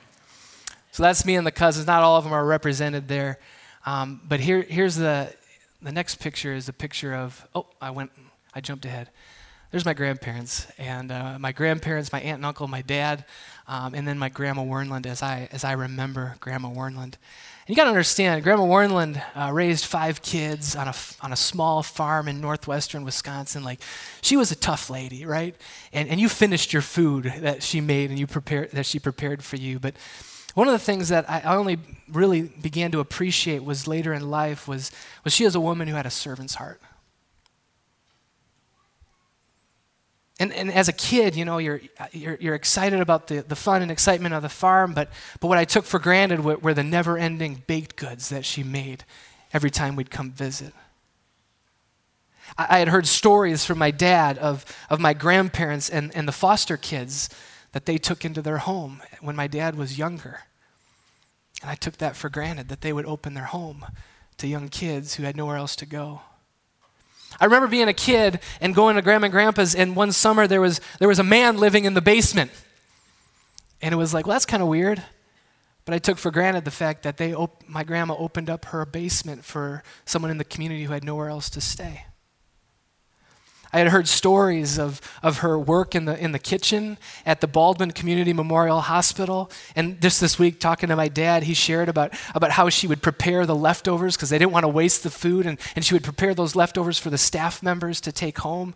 [0.91, 1.87] So that's me and the cousins.
[1.87, 3.39] Not all of them are represented there.
[3.85, 5.31] Um, but here, here's the,
[5.83, 8.11] the next picture is a picture of, oh, I went,
[8.55, 9.11] I jumped ahead
[9.71, 13.25] there's my grandparents and uh, my grandparents, my aunt and uncle, my dad,
[13.67, 17.19] um, and then my grandma Wernland as I as I remember grandma Wernland.
[17.67, 21.37] And you got to understand, grandma Wernland uh, raised five kids on a on a
[21.37, 23.65] small farm in northwestern Wisconsin.
[23.65, 23.81] Like
[24.23, 25.57] she was a tough lady, right?
[25.93, 29.43] And and you finished your food that she made and you prepared that she prepared
[29.43, 29.95] for you, but.
[30.55, 31.77] One of the things that I only
[32.09, 34.91] really began to appreciate was later in life was,
[35.23, 36.81] was she was a woman who had a servant's heart.
[40.39, 41.81] And, and as a kid, you know, you're,
[42.13, 45.11] you're, you're, excited about the, the fun and excitement of the farm, but,
[45.41, 48.63] but what I took for granted were, were the never ending baked goods that she
[48.63, 49.05] made
[49.55, 50.75] every time we'd come visit.
[52.59, 56.33] I, I, had heard stories from my dad of, of my grandparents and, and the
[56.33, 57.31] foster kids
[57.73, 60.41] that they took into their home when my dad was younger.
[61.63, 63.87] And I took that for granted that they would open their home
[64.37, 66.21] to young kids who had nowhere else to go.
[67.41, 70.61] I remember being a kid and going to grandma and grandpa's, and one summer there
[70.61, 72.51] was, there was a man living in the basement.
[73.83, 75.03] And it was like, well, that's kind of weird.
[75.85, 78.85] But I took for granted the fact that they op- my grandma opened up her
[78.85, 82.07] basement for someone in the community who had nowhere else to stay.
[83.77, 86.97] I had heard stories of, of her work in the, in the kitchen
[87.27, 89.51] at the Baldwin Community Memorial Hospital.
[89.75, 93.03] And just this week, talking to my dad, he shared about, about how she would
[93.03, 95.45] prepare the leftovers because they didn't want to waste the food.
[95.45, 98.75] And, and she would prepare those leftovers for the staff members to take home.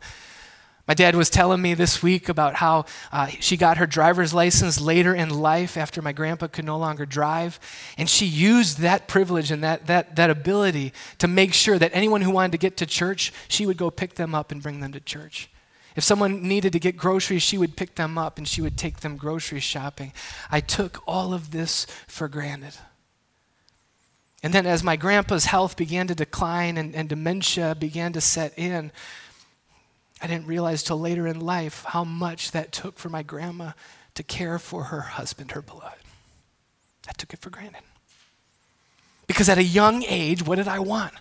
[0.91, 4.81] My dad was telling me this week about how uh, she got her driver's license
[4.81, 7.61] later in life after my grandpa could no longer drive.
[7.97, 12.23] And she used that privilege and that, that, that ability to make sure that anyone
[12.23, 14.91] who wanted to get to church, she would go pick them up and bring them
[14.91, 15.49] to church.
[15.95, 18.99] If someone needed to get groceries, she would pick them up and she would take
[18.99, 20.13] them grocery shopping.
[20.51, 22.75] I took all of this for granted.
[24.43, 28.59] And then, as my grandpa's health began to decline and, and dementia began to set
[28.59, 28.91] in,
[30.23, 33.73] I didn't realize till later in life how much that took for my grandma
[34.15, 36.03] to care for her husband, her beloved.
[37.09, 37.83] I took it for granted.
[39.27, 41.15] Because at a young age, what did I want?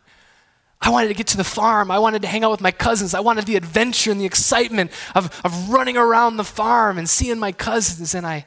[0.82, 1.91] I wanted to get to the farm.
[1.91, 3.14] I wanted to hang out with my cousins.
[3.14, 7.38] I wanted the adventure and the excitement of, of running around the farm and seeing
[7.38, 8.16] my cousins.
[8.16, 8.45] And I,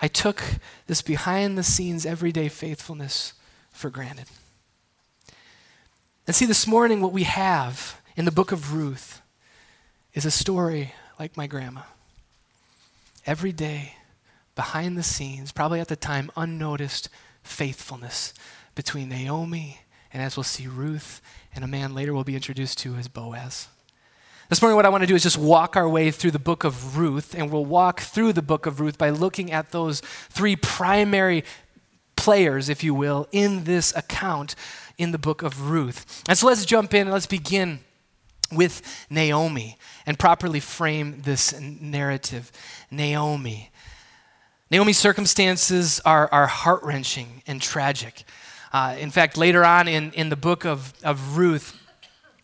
[0.00, 0.42] I took
[0.86, 3.32] this behind the scenes, everyday faithfulness
[3.70, 4.26] for granted.
[6.26, 9.19] And see, this morning, what we have in the book of Ruth
[10.14, 11.82] is a story like my grandma.
[13.26, 13.94] Every day,
[14.54, 17.08] behind the scenes, probably at the time unnoticed,
[17.42, 18.34] faithfulness
[18.74, 19.80] between Naomi
[20.12, 21.20] and, as we'll see, Ruth
[21.54, 23.68] and a man later we'll be introduced to as Boaz.
[24.48, 26.64] This morning, what I want to do is just walk our way through the book
[26.64, 30.56] of Ruth, and we'll walk through the book of Ruth by looking at those three
[30.56, 31.44] primary
[32.16, 34.56] players, if you will, in this account
[34.98, 36.24] in the book of Ruth.
[36.28, 37.78] And so let's jump in and let's begin
[38.52, 42.50] with Naomi and properly frame this narrative.
[42.90, 43.70] Naomi.
[44.70, 48.24] Naomi's circumstances are, are heart wrenching and tragic.
[48.72, 51.76] Uh, in fact, later on in, in the book of, of Ruth,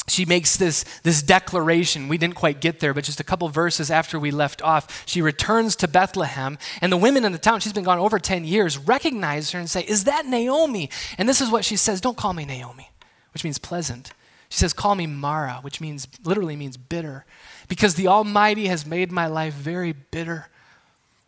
[0.08, 2.08] she makes this, this declaration.
[2.08, 5.20] We didn't quite get there, but just a couple verses after we left off, she
[5.20, 8.78] returns to Bethlehem, and the women in the town, she's been gone over 10 years,
[8.78, 10.90] recognize her and say, Is that Naomi?
[11.18, 12.90] And this is what she says Don't call me Naomi,
[13.32, 14.12] which means pleasant.
[14.48, 17.24] She says, Call me Mara, which means literally means bitter,
[17.68, 20.48] because the Almighty has made my life very bitter.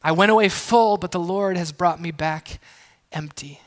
[0.03, 2.61] I went away full, but the Lord has brought me back
[3.13, 3.61] empty.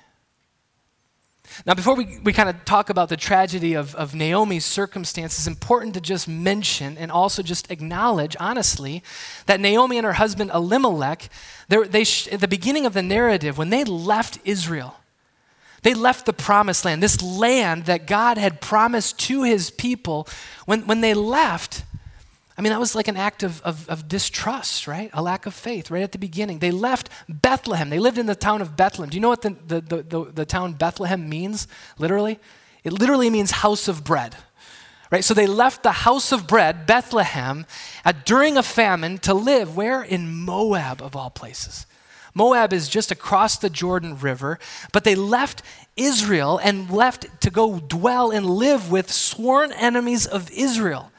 [1.66, 5.48] Now, before we, we kind of talk about the tragedy of, of Naomi's circumstance, it's
[5.48, 9.04] important to just mention and also just acknowledge, honestly,
[9.48, 11.30] that Naomi and her husband Elimelech,
[11.68, 15.01] they sh- at the beginning of the narrative, when they left Israel,
[15.84, 20.28] they left the promised land, this land that God had promised to his people.
[20.66, 21.84] When, when they left,
[22.58, 25.10] I mean, that was like an act of, of, of, distrust, right?
[25.14, 26.60] A lack of faith right at the beginning.
[26.60, 27.90] They left Bethlehem.
[27.90, 29.10] They lived in the town of Bethlehem.
[29.10, 31.68] Do you know what the, the, the, the, the town Bethlehem means,
[31.98, 32.40] literally?
[32.84, 34.36] It literally means house of bread,
[35.10, 35.24] right?
[35.24, 37.66] So they left the house of bread, Bethlehem,
[38.06, 40.04] uh, during a famine to live where?
[40.04, 41.88] In Moab, of all places.
[42.34, 44.60] Moab is just across the Jordan River,
[44.92, 45.62] but they left
[45.96, 51.12] Israel and left to go dwell and live with sworn enemies of Israel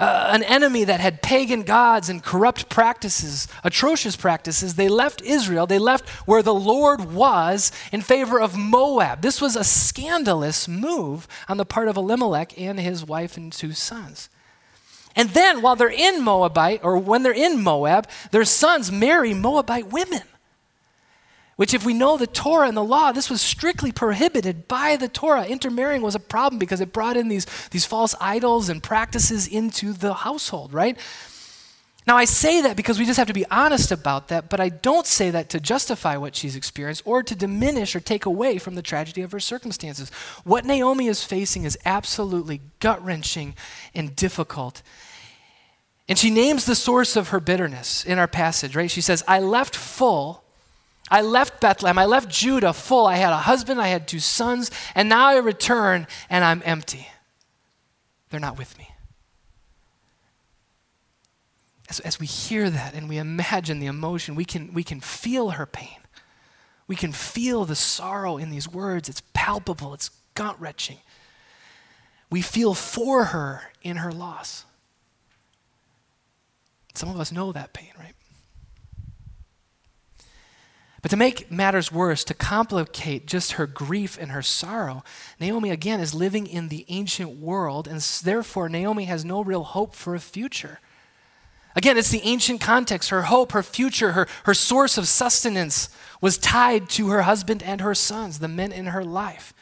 [0.00, 5.66] uh, an enemy that had pagan gods and corrupt practices, atrocious practices, they left Israel.
[5.66, 9.20] They left where the Lord was in favor of Moab.
[9.20, 13.72] This was a scandalous move on the part of Elimelech and his wife and two
[13.72, 14.30] sons.
[15.14, 19.88] And then while they're in Moabite, or when they're in Moab, their sons marry Moabite
[19.88, 20.22] women.
[21.60, 25.08] Which, if we know the Torah and the law, this was strictly prohibited by the
[25.08, 25.44] Torah.
[25.44, 29.92] Intermarrying was a problem because it brought in these, these false idols and practices into
[29.92, 30.96] the household, right?
[32.06, 34.70] Now, I say that because we just have to be honest about that, but I
[34.70, 38.74] don't say that to justify what she's experienced or to diminish or take away from
[38.74, 40.08] the tragedy of her circumstances.
[40.44, 43.54] What Naomi is facing is absolutely gut wrenching
[43.94, 44.80] and difficult.
[46.08, 48.90] And she names the source of her bitterness in our passage, right?
[48.90, 50.42] She says, I left full
[51.10, 53.06] I left Bethlehem, I left Judah full.
[53.06, 57.08] I had a husband, I had two sons, and now I return and I'm empty.
[58.30, 58.88] They're not with me.
[61.88, 65.50] As, as we hear that and we imagine the emotion, we can, we can feel
[65.50, 65.98] her pain.
[66.86, 69.08] We can feel the sorrow in these words.
[69.08, 70.98] It's palpable, it's gut wrenching.
[72.30, 74.64] We feel for her in her loss.
[76.94, 78.14] Some of us know that pain, right?
[81.02, 85.02] But to make matters worse, to complicate just her grief and her sorrow,
[85.40, 89.94] Naomi again is living in the ancient world, and therefore Naomi has no real hope
[89.94, 90.78] for a future.
[91.74, 93.10] Again, it's the ancient context.
[93.10, 95.88] Her hope, her future, her, her source of sustenance
[96.20, 99.54] was tied to her husband and her sons, the men in her life.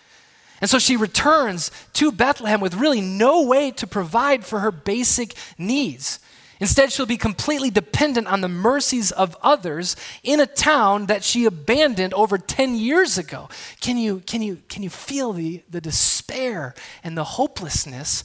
[0.60, 5.34] And so she returns to Bethlehem with really no way to provide for her basic
[5.56, 6.18] needs.
[6.60, 11.44] Instead, she'll be completely dependent on the mercies of others in a town that she
[11.44, 13.48] abandoned over 10 years ago.
[13.80, 18.24] Can you, can you, can you feel the, the despair and the hopelessness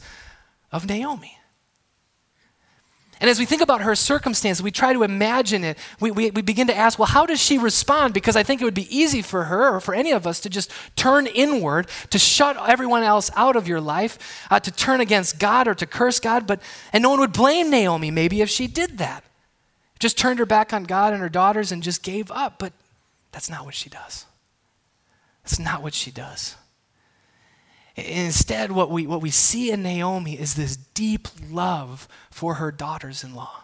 [0.71, 1.38] of Naomi?
[3.22, 5.78] And as we think about her circumstance, we try to imagine it.
[5.99, 8.14] We, we, we, begin to ask, well, how does she respond?
[8.14, 10.49] Because I think it would be easy for her or for any of us to
[10.49, 15.39] just turn inward, to shut everyone else out of your life, uh, to turn against
[15.39, 16.45] God or to curse God.
[16.45, 16.61] But,
[16.91, 19.24] and no one would blame Naomi maybe if she did that.
[19.99, 22.59] Just turned her back on God and her daughters and just gave up.
[22.59, 22.74] But
[23.32, 24.26] that's not what she does.
[25.43, 26.55] That's not what she does.
[27.95, 33.23] Instead, what we, what we see in Naomi is this deep love for her daughters
[33.23, 33.63] in law.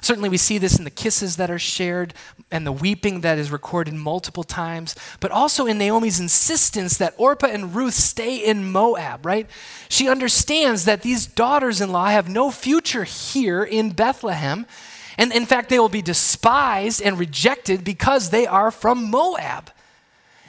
[0.00, 2.14] Certainly, we see this in the kisses that are shared
[2.52, 7.48] and the weeping that is recorded multiple times, but also in Naomi's insistence that Orpah
[7.48, 9.48] and Ruth stay in Moab, right?
[9.88, 14.66] She understands that these daughters in law have no future here in Bethlehem.
[15.16, 19.72] And in fact, they will be despised and rejected because they are from Moab.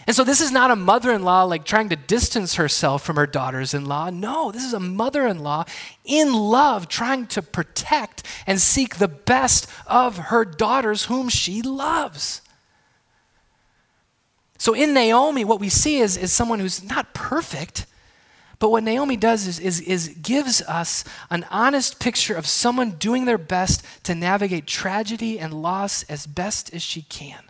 [0.10, 3.16] And so this is not a mother in law like trying to distance herself from
[3.16, 4.10] her daughters in law.
[4.10, 5.66] No, this is a mother in law
[6.04, 12.42] in love trying to protect and seek the best of her daughters whom she loves.
[14.58, 17.86] So in Naomi, what we see is, is someone who's not perfect.
[18.58, 23.26] But what Naomi does is, is, is gives us an honest picture of someone doing
[23.26, 27.49] their best to navigate tragedy and loss as best as she can.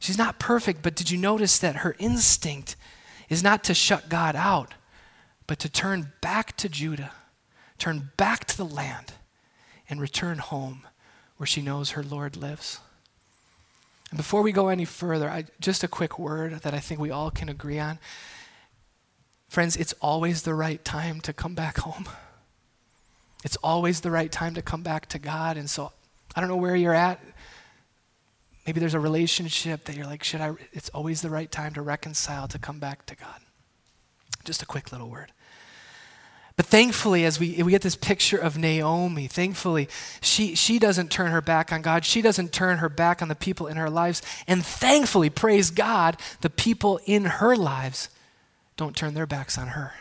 [0.00, 2.74] She's not perfect, but did you notice that her instinct
[3.28, 4.74] is not to shut God out,
[5.46, 7.12] but to turn back to Judah,
[7.78, 9.12] turn back to the land,
[9.90, 10.86] and return home
[11.36, 12.80] where she knows her Lord lives?
[14.10, 17.10] And before we go any further, I, just a quick word that I think we
[17.10, 17.98] all can agree on.
[19.50, 22.08] Friends, it's always the right time to come back home.
[23.44, 25.58] It's always the right time to come back to God.
[25.58, 25.92] And so
[26.34, 27.20] I don't know where you're at
[28.70, 30.52] Maybe there's a relationship that you're like, should I?
[30.72, 33.40] It's always the right time to reconcile, to come back to God.
[34.44, 35.32] Just a quick little word.
[36.54, 39.88] But thankfully, as we, we get this picture of Naomi, thankfully,
[40.20, 42.04] she, she doesn't turn her back on God.
[42.04, 44.22] She doesn't turn her back on the people in her lives.
[44.46, 48.08] And thankfully, praise God, the people in her lives
[48.76, 49.94] don't turn their backs on her.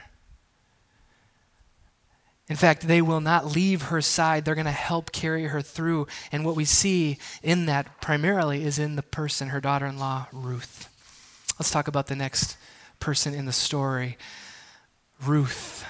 [2.50, 4.44] In fact, they will not leave her side.
[4.44, 6.08] They're going to help carry her through.
[6.32, 10.28] And what we see in that primarily is in the person, her daughter in law,
[10.34, 10.90] Ruth.
[11.60, 12.58] Let's talk about the next
[13.00, 14.18] person in the story
[15.24, 15.86] Ruth.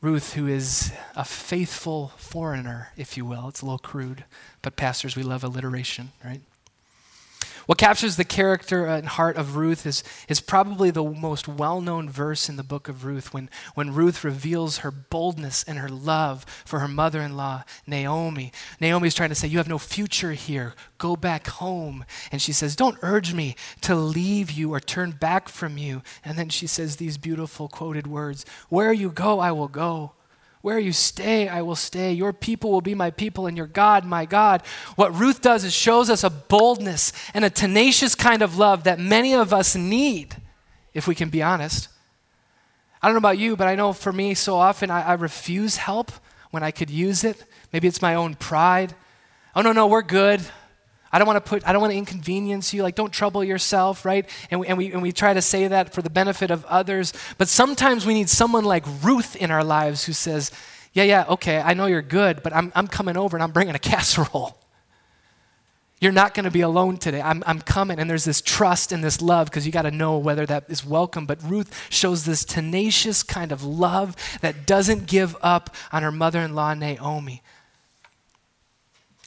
[0.00, 3.48] Ruth, who is a faithful foreigner, if you will.
[3.48, 4.24] It's a little crude,
[4.60, 6.42] but pastors, we love alliteration, right?
[7.66, 12.10] What captures the character and heart of Ruth is, is probably the most well known
[12.10, 16.44] verse in the book of Ruth when, when Ruth reveals her boldness and her love
[16.64, 18.52] for her mother in law, Naomi.
[18.80, 20.74] Naomi is trying to say, You have no future here.
[20.98, 22.04] Go back home.
[22.30, 26.02] And she says, Don't urge me to leave you or turn back from you.
[26.24, 30.12] And then she says these beautiful quoted words Where you go, I will go.
[30.64, 32.14] Where you stay, I will stay.
[32.14, 34.62] Your people will be my people, and your God, my God.
[34.96, 38.98] What Ruth does is shows us a boldness and a tenacious kind of love that
[38.98, 40.36] many of us need,
[40.94, 41.88] if we can be honest.
[43.02, 45.76] I don't know about you, but I know for me, so often I, I refuse
[45.76, 46.10] help
[46.50, 47.44] when I could use it.
[47.70, 48.94] Maybe it's my own pride.
[49.54, 50.40] Oh, no, no, we're good.
[51.14, 52.82] I don't want to put, I don't want to inconvenience you.
[52.82, 54.28] Like, don't trouble yourself, right?
[54.50, 57.12] And we, and, we, and we try to say that for the benefit of others.
[57.38, 60.50] But sometimes we need someone like Ruth in our lives who says,
[60.92, 63.76] Yeah, yeah, okay, I know you're good, but I'm, I'm coming over and I'm bringing
[63.76, 64.58] a casserole.
[66.00, 67.22] You're not going to be alone today.
[67.22, 68.00] I'm, I'm coming.
[68.00, 70.84] And there's this trust and this love because you got to know whether that is
[70.84, 71.26] welcome.
[71.26, 76.40] But Ruth shows this tenacious kind of love that doesn't give up on her mother
[76.40, 77.40] in law, Naomi.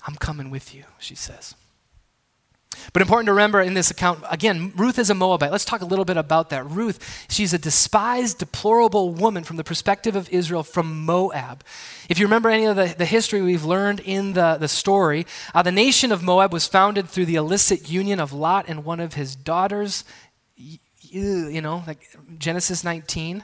[0.06, 1.56] I'm coming with you, she says.
[2.94, 5.52] But important to remember in this account, again, Ruth is a Moabite.
[5.52, 6.70] Let's talk a little bit about that.
[6.70, 11.64] Ruth, she's a despised, deplorable woman from the perspective of Israel from Moab.
[12.10, 15.62] If you remember any of the, the history we've learned in the, the story, uh,
[15.62, 19.16] the nation of Moab was founded through the illicit union of Lot and one of
[19.16, 20.04] his daughters,
[20.56, 23.44] you know, like Genesis 19.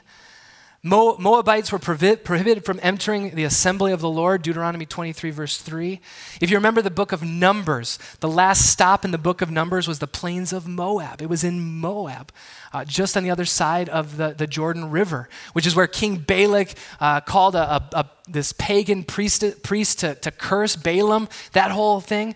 [0.86, 5.98] Moabites were prohibited from entering the assembly of the Lord, Deuteronomy 23, verse 3.
[6.42, 9.88] If you remember the book of Numbers, the last stop in the book of Numbers
[9.88, 11.22] was the plains of Moab.
[11.22, 12.30] It was in Moab,
[12.74, 16.18] uh, just on the other side of the, the Jordan River, which is where King
[16.18, 21.70] Balak uh, called a, a, a, this pagan priest, priest to, to curse Balaam, that
[21.70, 22.34] whole thing.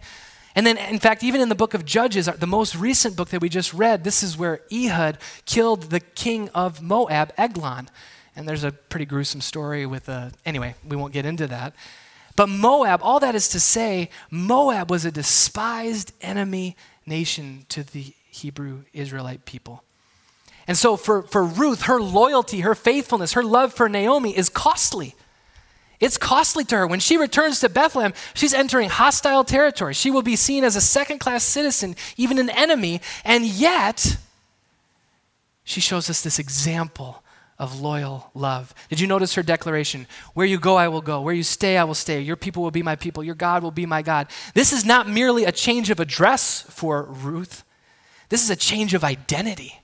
[0.55, 3.42] And then, in fact, even in the book of Judges, the most recent book that
[3.42, 7.90] we just read, this is where Ehud killed the king of Moab, Eglon.
[8.39, 11.74] And there's a pretty gruesome story with a, anyway, we won't get into that.
[12.36, 18.14] But Moab, all that is to say, Moab was a despised enemy nation to the
[18.30, 19.82] Hebrew Israelite people.
[20.68, 25.16] And so for, for Ruth, her loyalty, her faithfulness, her love for Naomi is costly.
[25.99, 26.86] It's costly to her.
[26.86, 29.95] When she returns to Bethlehem, she's entering hostile territory.
[29.95, 34.16] She will be seen as a second class citizen, even an enemy, and yet
[35.64, 37.24] she shows us this example
[37.59, 38.72] of loyal love.
[38.88, 40.06] Did you notice her declaration?
[40.34, 41.20] Where you go, I will go.
[41.20, 42.20] Where you stay, I will stay.
[42.20, 43.24] Your people will be my people.
[43.24, 44.28] Your God will be my God.
[44.54, 47.64] This is not merely a change of address for Ruth,
[48.28, 49.80] this is a change of identity.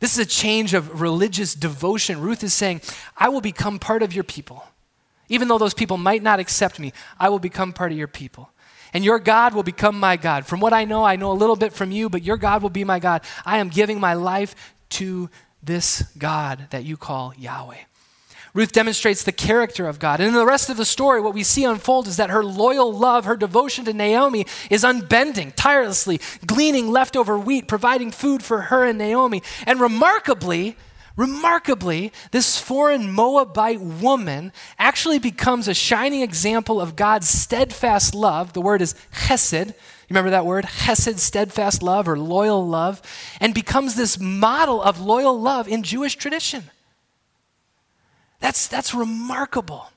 [0.00, 2.22] This is a change of religious devotion.
[2.22, 2.80] Ruth is saying,
[3.18, 4.64] I will become part of your people.
[5.28, 8.50] Even though those people might not accept me, I will become part of your people.
[8.94, 10.46] And your God will become my God.
[10.46, 12.70] From what I know, I know a little bit from you, but your God will
[12.70, 13.22] be my God.
[13.44, 15.28] I am giving my life to
[15.62, 17.76] this God that you call Yahweh.
[18.52, 20.20] Ruth demonstrates the character of God.
[20.20, 22.92] And in the rest of the story, what we see unfold is that her loyal
[22.92, 28.84] love, her devotion to Naomi is unbending, tirelessly gleaning leftover wheat, providing food for her
[28.84, 29.42] and Naomi.
[29.66, 30.76] And remarkably,
[31.16, 38.52] remarkably, this foreign Moabite woman actually becomes a shining example of God's steadfast love.
[38.52, 39.74] The word is chesed,
[40.10, 40.64] remember that word?
[40.64, 43.00] Chesed, steadfast love or loyal love,
[43.40, 46.64] and becomes this model of loyal love in Jewish tradition.
[48.40, 49.90] That's, that's remarkable.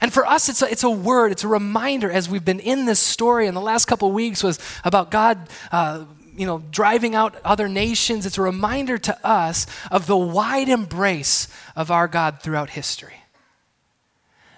[0.00, 2.86] And for us, it's a, it's a word, it's a reminder as we've been in
[2.86, 6.04] this story in the last couple weeks was about God, uh,
[6.36, 8.26] you know, driving out other nations.
[8.26, 13.14] It's a reminder to us of the wide embrace of our God throughout history.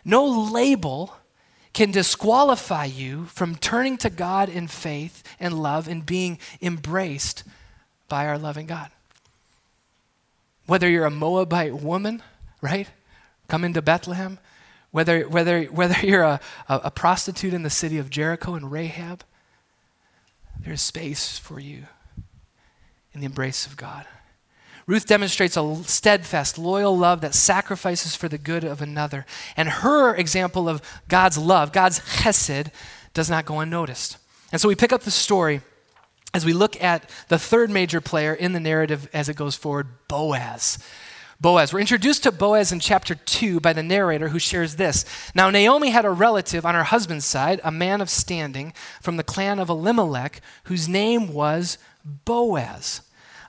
[0.02, 1.14] No label
[1.74, 7.42] can disqualify you from turning to God in faith and love and being embraced
[8.08, 8.90] by our loving God.
[10.66, 12.22] Whether you're a Moabite woman,
[12.62, 12.88] right,
[13.48, 14.38] come into Bethlehem,
[14.92, 19.24] whether, whether, whether you're a, a, a prostitute in the city of Jericho and Rahab,
[20.58, 21.84] there's space for you
[23.12, 24.06] in the embrace of God.
[24.86, 29.24] Ruth demonstrates a steadfast, loyal love that sacrifices for the good of another.
[29.56, 32.70] And her example of God's love, God's chesed,
[33.14, 34.18] does not go unnoticed.
[34.52, 35.62] And so we pick up the story
[36.34, 39.86] as we look at the third major player in the narrative as it goes forward
[40.08, 40.78] Boaz.
[41.40, 41.72] Boaz.
[41.72, 45.04] We're introduced to Boaz in chapter 2 by the narrator who shares this.
[45.34, 49.24] Now, Naomi had a relative on her husband's side, a man of standing from the
[49.24, 53.00] clan of Elimelech, whose name was Boaz.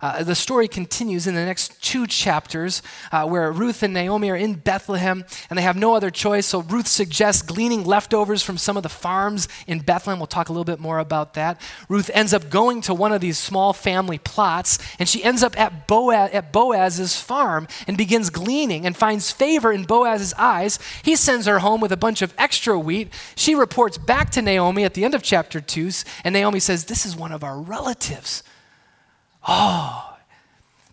[0.05, 4.35] Uh, the story continues in the next two chapters uh, where Ruth and Naomi are
[4.35, 6.45] in Bethlehem and they have no other choice.
[6.45, 10.19] So Ruth suggests gleaning leftovers from some of the farms in Bethlehem.
[10.19, 11.59] We'll talk a little bit more about that.
[11.89, 15.59] Ruth ends up going to one of these small family plots and she ends up
[15.59, 20.77] at, Boaz, at Boaz's farm and begins gleaning and finds favor in Boaz's eyes.
[21.01, 23.11] He sends her home with a bunch of extra wheat.
[23.35, 25.85] She reports back to Naomi at the end of chapter 2
[26.23, 28.43] and Naomi says, This is one of our relatives.
[29.47, 30.05] Oh.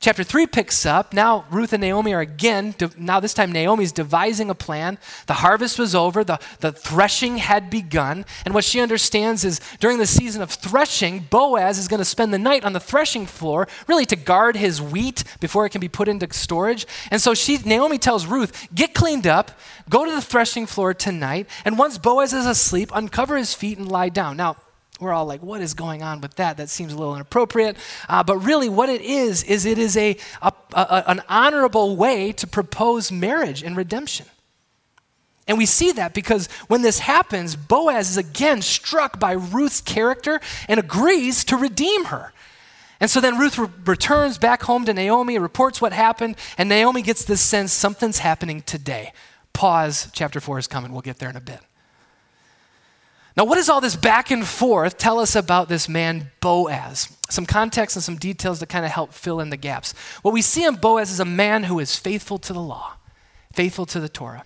[0.02, 1.14] Chapter 3 picks up.
[1.14, 4.98] Now Ruth and Naomi are again, now this time Naomi's devising a plan.
[5.28, 8.24] The harvest was over, the, the threshing had begun.
[8.44, 12.34] And what she understands is during the season of threshing, Boaz is going to spend
[12.34, 15.88] the night on the threshing floor, really to guard his wheat before it can be
[15.88, 16.84] put into storage.
[17.12, 19.52] And so she, Naomi tells Ruth, get cleaned up,
[19.88, 23.88] go to the threshing floor tonight, and once Boaz is asleep, uncover his feet and
[23.88, 24.36] lie down.
[24.36, 24.56] Now,
[25.02, 26.56] we're all like, what is going on with that?
[26.56, 27.76] That seems a little inappropriate.
[28.08, 32.32] Uh, but really, what it is, is it is a, a, a, an honorable way
[32.32, 34.26] to propose marriage and redemption.
[35.48, 40.40] And we see that because when this happens, Boaz is again struck by Ruth's character
[40.68, 42.32] and agrees to redeem her.
[43.00, 47.02] And so then Ruth re- returns back home to Naomi, reports what happened, and Naomi
[47.02, 49.12] gets this sense something's happening today.
[49.52, 50.92] Pause, chapter 4 is coming.
[50.92, 51.60] We'll get there in a bit.
[53.36, 57.16] Now, what does all this back and forth tell us about this man, Boaz?
[57.30, 59.94] Some context and some details to kind of help fill in the gaps.
[60.20, 62.94] What we see in Boaz is a man who is faithful to the law,
[63.54, 64.44] faithful to the Torah.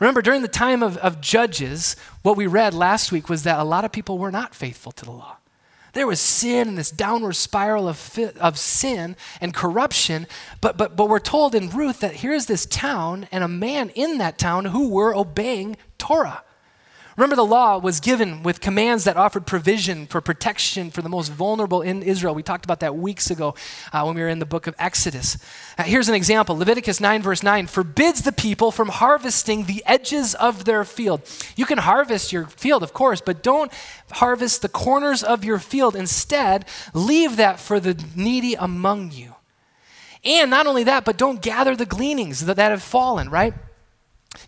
[0.00, 3.64] Remember, during the time of, of Judges, what we read last week was that a
[3.64, 5.36] lot of people were not faithful to the law.
[5.94, 10.26] There was sin and this downward spiral of, of sin and corruption.
[10.60, 14.18] But, but, but we're told in Ruth that here's this town and a man in
[14.18, 16.42] that town who were obeying Torah.
[17.16, 21.30] Remember, the law was given with commands that offered provision for protection for the most
[21.30, 22.34] vulnerable in Israel.
[22.34, 23.54] We talked about that weeks ago
[23.92, 25.38] uh, when we were in the book of Exodus.
[25.78, 30.34] Uh, here's an example Leviticus 9, verse 9 forbids the people from harvesting the edges
[30.34, 31.22] of their field.
[31.54, 33.72] You can harvest your field, of course, but don't
[34.12, 35.94] harvest the corners of your field.
[35.94, 39.36] Instead, leave that for the needy among you.
[40.24, 43.54] And not only that, but don't gather the gleanings that, that have fallen, right?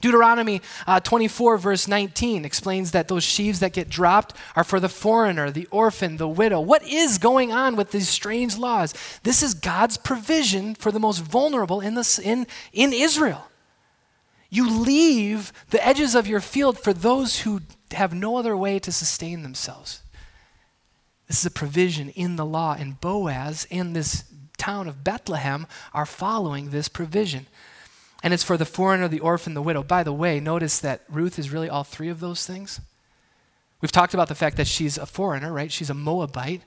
[0.01, 4.89] Deuteronomy uh, 24, verse 19, explains that those sheaves that get dropped are for the
[4.89, 6.61] foreigner, the orphan, the widow.
[6.61, 8.95] What is going on with these strange laws?
[9.23, 13.49] This is God's provision for the most vulnerable in, this, in, in Israel.
[14.51, 17.61] You leave the edges of your field for those who
[17.93, 20.03] have no other way to sustain themselves.
[21.27, 24.25] This is a provision in the law, and Boaz and this
[24.59, 27.47] town of Bethlehem are following this provision.
[28.23, 29.83] And it's for the foreigner, the orphan, the widow.
[29.83, 32.81] By the way, notice that Ruth is really all three of those things.
[33.81, 35.71] We've talked about the fact that she's a foreigner, right?
[35.71, 36.63] She's a Moabite.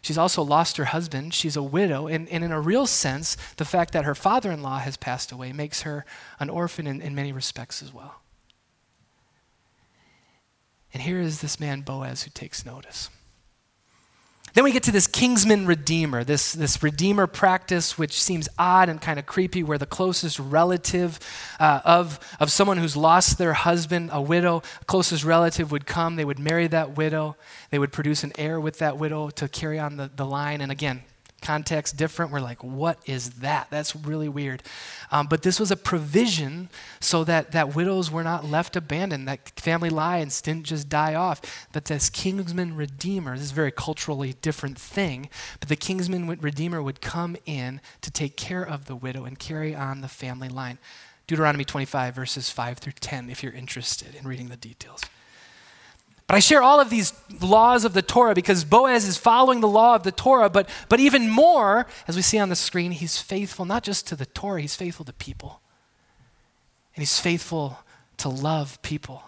[0.00, 1.34] She's also lost her husband.
[1.34, 2.06] She's a widow.
[2.06, 5.30] And, and in a real sense, the fact that her father in law has passed
[5.30, 6.04] away makes her
[6.40, 8.20] an orphan in, in many respects as well.
[10.92, 13.10] And here is this man, Boaz, who takes notice.
[14.54, 19.00] Then we get to this kinsman redeemer, this, this redeemer practice, which seems odd and
[19.00, 21.18] kind of creepy, where the closest relative
[21.58, 26.14] uh, of, of someone who's lost their husband, a widow, closest relative would come.
[26.14, 27.36] They would marry that widow.
[27.70, 30.60] They would produce an heir with that widow to carry on the, the line.
[30.60, 31.02] And again,
[31.44, 32.32] context different.
[32.32, 33.68] We're like, what is that?
[33.70, 34.62] That's really weird.
[35.12, 36.70] Um, but this was a provision
[37.00, 41.68] so that, that widows were not left abandoned, that family lines didn't just die off,
[41.72, 45.28] but this kinsman redeemer, this is a very culturally different thing,
[45.60, 49.74] but the kinsman redeemer would come in to take care of the widow and carry
[49.74, 50.78] on the family line.
[51.26, 55.00] Deuteronomy 25, verses 5 through 10, if you're interested in reading the details.
[56.26, 59.68] But I share all of these laws of the Torah because Boaz is following the
[59.68, 63.20] law of the Torah, but, but even more, as we see on the screen, he's
[63.20, 65.60] faithful not just to the Torah, he's faithful to people.
[66.94, 67.78] And he's faithful
[68.18, 69.22] to love people.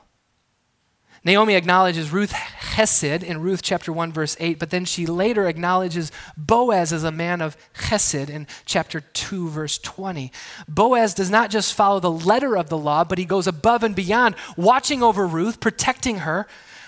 [1.26, 6.12] Naomi acknowledges Ruth Chesed in Ruth chapter 1, verse 8, but then she later acknowledges
[6.36, 10.30] Boaz as a man of Chesed in chapter 2, verse 20.
[10.68, 13.96] Boaz does not just follow the letter of the law, but he goes above and
[13.96, 16.46] beyond, watching over Ruth, protecting her,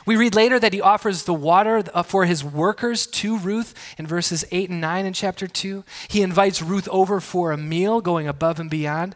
[0.09, 4.07] We read later that he offers the water uh, for his workers to Ruth in
[4.07, 5.85] verses 8 and 9 in chapter 2.
[6.09, 9.15] He invites Ruth over for a meal, going above and beyond.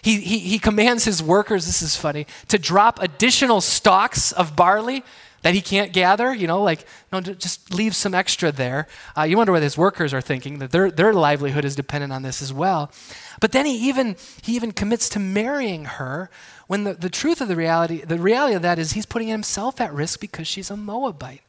[0.00, 5.02] He, he, he commands his workers, this is funny, to drop additional stalks of barley
[5.42, 8.86] that he can't gather, you know, like, no, just leave some extra there.
[9.16, 12.22] Uh, you wonder what his workers are thinking, that their, their livelihood is dependent on
[12.22, 12.92] this as well.
[13.40, 16.30] But then he even, he even commits to marrying her
[16.66, 19.80] when the, the truth of the reality, the reality of that is he's putting himself
[19.80, 21.42] at risk because she's a Moabite.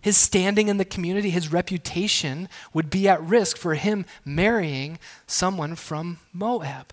[0.00, 5.74] His standing in the community, his reputation would be at risk for him marrying someone
[5.74, 6.92] from Moab.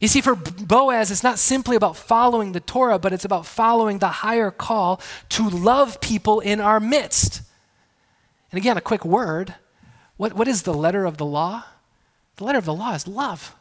[0.00, 3.98] You see, for Boaz, it's not simply about following the Torah, but it's about following
[3.98, 5.00] the higher call
[5.30, 7.42] to love people in our midst.
[8.50, 9.54] And again, a quick word
[10.16, 11.64] what, what is the letter of the law?
[12.40, 13.54] The letter of the law is love.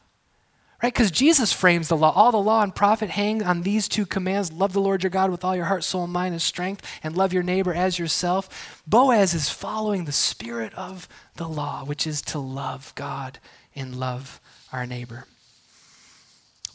[0.81, 0.93] Right?
[0.93, 2.13] Because Jesus frames the law.
[2.15, 5.31] All the law and prophet hang on these two commands love the Lord your God
[5.31, 8.81] with all your heart, soul, mind, and strength, and love your neighbor as yourself.
[8.87, 13.39] Boaz is following the spirit of the law, which is to love God
[13.75, 14.39] and love
[14.71, 15.25] our neighbor.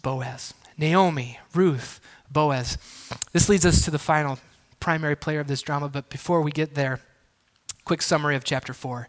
[0.02, 0.52] Boaz.
[0.76, 2.00] Naomi, Ruth,
[2.30, 2.76] Boaz.
[3.32, 4.38] This leads us to the final
[4.78, 7.00] primary player of this drama, but before we get there,
[7.86, 9.08] quick summary of chapter 4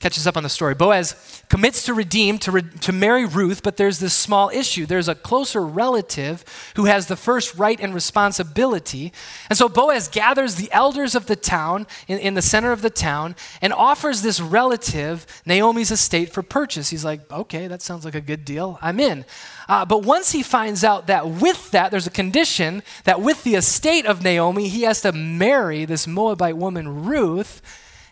[0.00, 0.74] catches up on the story.
[0.74, 4.86] Boaz commits to redeem, to, re- to marry Ruth, but there's this small issue.
[4.86, 6.42] There's a closer relative
[6.74, 9.12] who has the first right and responsibility.
[9.50, 12.88] And so Boaz gathers the elders of the town in, in the center of the
[12.88, 16.88] town and offers this relative Naomi's estate for purchase.
[16.88, 18.78] He's like, okay, that sounds like a good deal.
[18.80, 19.26] I'm in.
[19.68, 23.54] Uh, but once he finds out that with that, there's a condition that with the
[23.54, 27.60] estate of Naomi, he has to marry this Moabite woman, Ruth,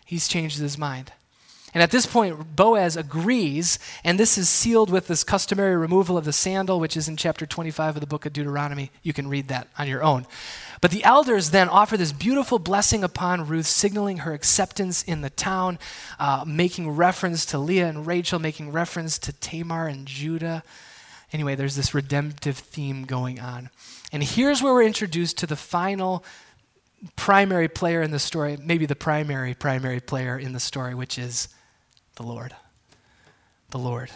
[0.05, 1.13] he's changed his mind.
[1.73, 6.25] And at this point, Boaz agrees, and this is sealed with this customary removal of
[6.25, 8.91] the sandal, which is in chapter 25 of the book of Deuteronomy.
[9.03, 10.25] You can read that on your own.
[10.81, 15.29] But the elders then offer this beautiful blessing upon Ruth, signaling her acceptance in the
[15.29, 15.77] town,
[16.19, 20.63] uh, making reference to Leah and Rachel, making reference to Tamar and Judah.
[21.31, 23.69] Anyway, there's this redemptive theme going on.
[24.11, 26.23] And here's where we're introduced to the final
[27.15, 31.47] primary player in the story, maybe the primary, primary player in the story, which is
[32.19, 32.53] the Lord.
[33.69, 34.11] The Lord.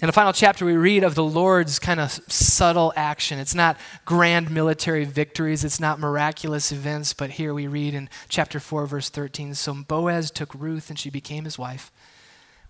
[0.00, 3.38] In the final chapter, we read of the Lord's kind of subtle action.
[3.38, 8.58] It's not grand military victories, it's not miraculous events, but here we read in chapter
[8.58, 11.92] 4, verse 13 So Boaz took Ruth, and she became his wife.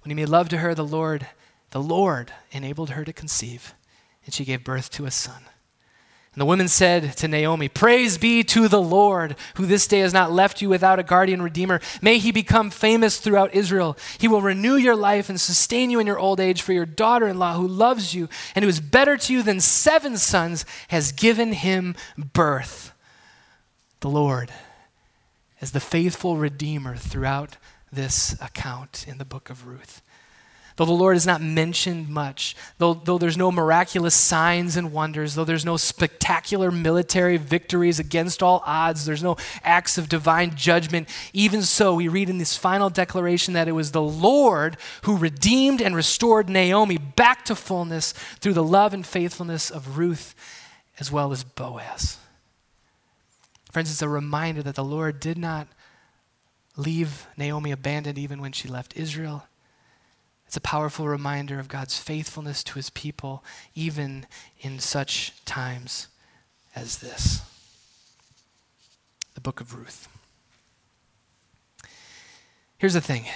[0.03, 1.27] When he made love to her, the Lord,
[1.71, 3.73] the Lord enabled her to conceive,
[4.27, 5.45] and she gave birth to a son.
[6.39, 10.13] And the women said to Naomi, Praise be to the Lord, who this day has
[10.13, 11.81] not left you without a guardian redeemer.
[12.01, 13.97] May he become famous throughout Israel.
[14.19, 17.27] He will renew your life and sustain you in your old age, for your daughter
[17.27, 21.11] in law, who loves you and who is better to you than seven sons, has
[21.11, 22.93] given him birth.
[23.99, 24.53] The Lord,
[25.61, 27.57] as the faithful redeemer throughout
[27.91, 30.03] this account in the book of Ruth.
[30.79, 35.35] Though the Lord is not mentioned much, though, though there's no miraculous signs and wonders,
[35.35, 41.09] though there's no spectacular military victories against all odds, there's no acts of divine judgment,
[41.33, 45.83] even so, we read in this final declaration that it was the Lord who redeemed
[45.83, 50.37] and restored Naomi back to fullness through the love and faithfulness of Ruth
[51.01, 52.19] as well as Boaz.
[53.73, 55.67] Friends, it's a reminder that the Lord did not
[56.77, 59.49] leave Naomi abandoned even when she left Israel.
[60.49, 63.45] It's a powerful reminder of God's faithfulness to his people,
[63.75, 64.25] even
[64.61, 66.09] in such times
[66.75, 67.43] as this.
[69.35, 70.09] The book of Ruth.
[72.79, 73.27] Here's the thing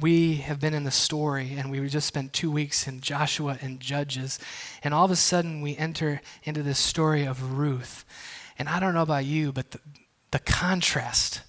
[0.00, 3.78] we have been in the story, and we just spent two weeks in Joshua and
[3.78, 4.40] Judges,
[4.82, 8.04] and all of a sudden we enter into this story of Ruth.
[8.58, 9.78] And I don't know about you, but the,
[10.32, 11.42] the contrast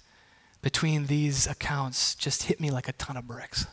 [0.62, 3.66] between these accounts just hit me like a ton of bricks.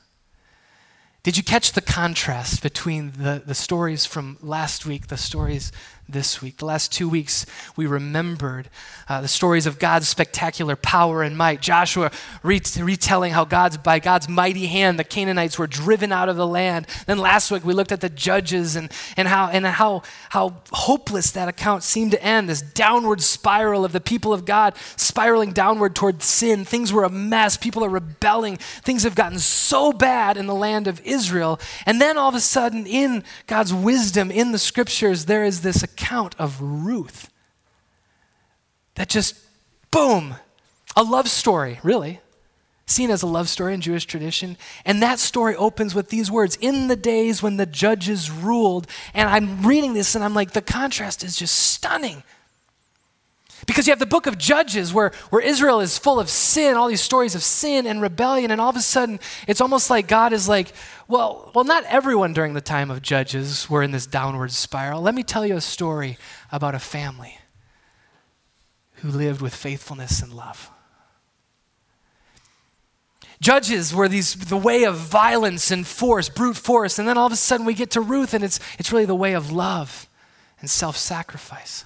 [1.23, 5.71] Did you catch the contrast between the, the stories from last week, the stories
[6.11, 6.57] this week.
[6.57, 7.45] The last two weeks,
[7.75, 8.69] we remembered
[9.07, 11.61] uh, the stories of God's spectacular power and might.
[11.61, 12.11] Joshua
[12.43, 16.87] retelling how God's, by God's mighty hand, the Canaanites were driven out of the land.
[17.07, 21.31] Then last week, we looked at the judges and, and, how, and how, how hopeless
[21.31, 25.95] that account seemed to end this downward spiral of the people of God spiraling downward
[25.95, 26.65] toward sin.
[26.65, 27.57] Things were a mess.
[27.57, 28.57] People are rebelling.
[28.57, 31.59] Things have gotten so bad in the land of Israel.
[31.85, 35.83] And then all of a sudden, in God's wisdom, in the scriptures, there is this
[35.83, 37.29] account account of Ruth
[38.95, 39.35] that just,
[39.91, 40.35] boom,
[40.95, 42.19] a love story, really,
[42.85, 44.57] seen as a love story in Jewish tradition.
[44.85, 48.87] And that story opens with these words In the days when the judges ruled.
[49.13, 52.23] And I'm reading this and I'm like, the contrast is just stunning.
[53.67, 56.87] Because you have the book of Judges where, where Israel is full of sin, all
[56.87, 60.33] these stories of sin and rebellion, and all of a sudden it's almost like God
[60.33, 60.73] is like,
[61.07, 65.01] well, well, not everyone during the time of Judges were in this downward spiral.
[65.01, 66.17] Let me tell you a story
[66.51, 67.37] about a family
[68.95, 70.69] who lived with faithfulness and love.
[73.41, 77.33] Judges were these the way of violence and force, brute force, and then all of
[77.33, 80.07] a sudden we get to Ruth and it's it's really the way of love
[80.59, 81.85] and self-sacrifice.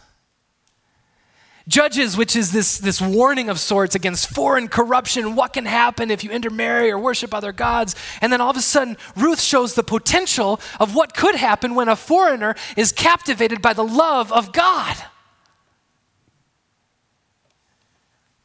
[1.68, 6.24] Judges, which is this, this warning of sorts against foreign corruption, what can happen if
[6.24, 7.95] you intermarry or worship other gods.
[8.22, 11.89] And then all of a sudden, Ruth shows the potential of what could happen when
[11.89, 14.95] a foreigner is captivated by the love of God.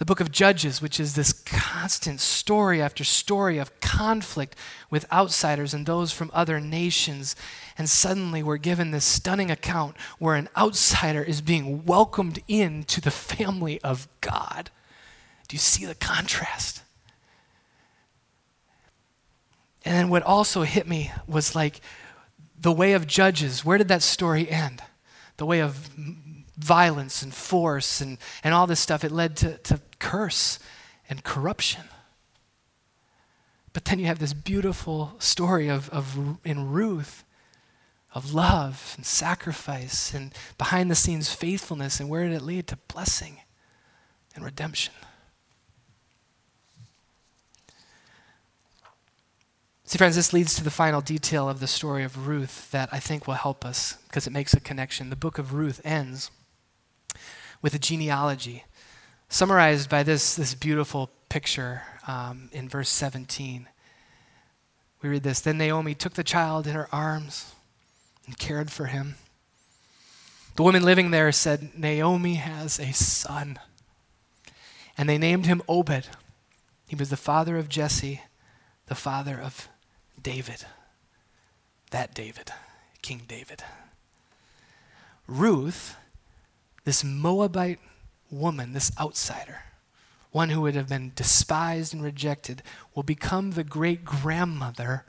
[0.00, 4.56] The book of Judges, which is this constant story after story of conflict
[4.88, 7.36] with outsiders and those from other nations.
[7.76, 13.10] And suddenly we're given this stunning account where an outsider is being welcomed into the
[13.10, 14.70] family of God.
[15.48, 16.80] Do you see the contrast?
[19.84, 21.82] And then what also hit me was like
[22.58, 23.66] the way of Judges.
[23.66, 24.82] Where did that story end?
[25.36, 25.90] The way of
[26.64, 30.58] violence and force and, and all this stuff, it led to, to curse
[31.08, 31.84] and corruption.
[33.72, 37.24] But then you have this beautiful story of, of in Ruth
[38.12, 42.00] of love and sacrifice and behind the scenes faithfulness.
[42.00, 42.66] And where did it lead?
[42.68, 43.40] To blessing
[44.34, 44.94] and redemption.
[49.84, 53.00] See, friends, this leads to the final detail of the story of Ruth that I
[53.00, 55.10] think will help us because it makes a connection.
[55.10, 56.30] The book of Ruth ends
[57.62, 58.64] with a genealogy
[59.28, 63.68] summarized by this, this beautiful picture um, in verse 17.
[65.02, 67.54] We read this Then Naomi took the child in her arms
[68.26, 69.14] and cared for him.
[70.56, 73.58] The woman living there said, Naomi has a son.
[74.98, 76.08] And they named him Obed.
[76.86, 78.20] He was the father of Jesse,
[78.86, 79.68] the father of
[80.20, 80.66] David.
[81.92, 82.52] That David,
[83.00, 83.62] King David.
[85.26, 85.96] Ruth
[86.90, 87.78] this Moabite
[88.32, 89.62] woman, this outsider,
[90.32, 92.64] one who would have been despised and rejected,
[92.96, 95.04] will become the great grandmother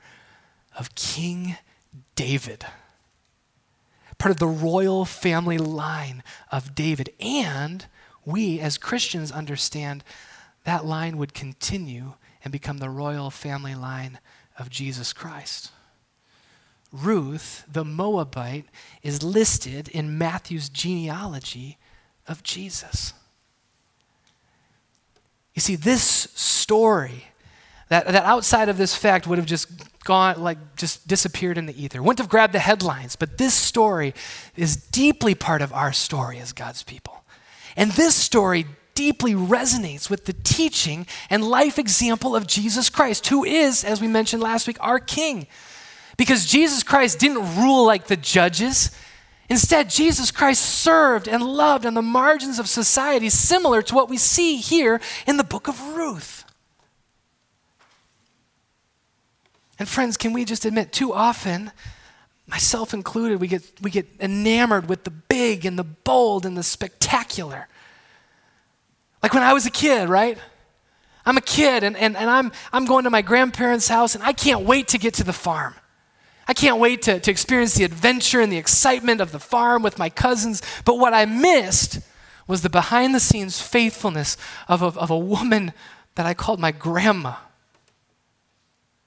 [0.78, 1.56] of King
[2.14, 2.64] David.
[4.16, 6.22] Part of the royal family line
[6.52, 7.12] of David.
[7.18, 7.84] And
[8.24, 10.04] we, as Christians, understand
[10.62, 12.12] that line would continue
[12.44, 14.20] and become the royal family line
[14.56, 15.72] of Jesus Christ.
[16.92, 18.66] Ruth, the Moabite,
[19.02, 21.78] is listed in Matthew's genealogy
[22.28, 23.14] of Jesus.
[25.54, 27.24] You see, this story,
[27.88, 29.68] that, that outside of this fact would have just
[30.04, 34.14] gone, like, just disappeared in the ether, wouldn't have grabbed the headlines, but this story
[34.56, 37.24] is deeply part of our story as God's people.
[37.76, 43.44] And this story deeply resonates with the teaching and life example of Jesus Christ, who
[43.44, 45.46] is, as we mentioned last week, our King.
[46.22, 48.96] Because Jesus Christ didn't rule like the judges.
[49.48, 54.16] Instead, Jesus Christ served and loved on the margins of society, similar to what we
[54.16, 56.44] see here in the book of Ruth.
[59.80, 61.72] And friends, can we just admit too often,
[62.46, 66.62] myself included, we get, we get enamored with the big and the bold and the
[66.62, 67.66] spectacular.
[69.24, 70.38] Like when I was a kid, right?
[71.26, 74.32] I'm a kid and, and, and I'm, I'm going to my grandparents' house and I
[74.32, 75.74] can't wait to get to the farm.
[76.52, 79.98] I can't wait to, to experience the adventure and the excitement of the farm with
[79.98, 80.60] my cousins.
[80.84, 82.00] But what I missed
[82.46, 84.36] was the behind the scenes faithfulness
[84.68, 85.72] of a, of a woman
[86.14, 87.36] that I called my grandma.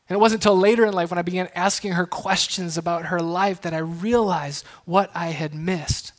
[0.09, 3.19] And it wasn't until later in life when I began asking her questions about her
[3.19, 6.13] life that I realized what I had missed.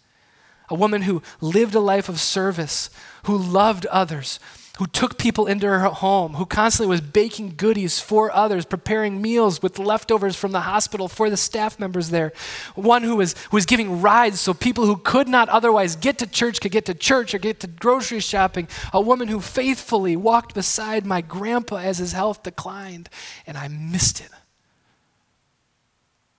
[0.68, 2.89] A woman who lived a life of service,
[3.24, 4.39] who loved others,
[4.77, 9.62] who took people into her home, who constantly was baking goodies for others, preparing meals
[9.62, 12.33] with leftovers from the hospital for the staff members there.
[12.74, 16.27] One who was, who was giving rides so people who could not otherwise get to
[16.27, 18.68] church could get to church or get to grocery shopping.
[18.93, 23.09] A woman who faithfully walked beside my grandpa as his health declined,
[23.47, 24.31] and I missed it.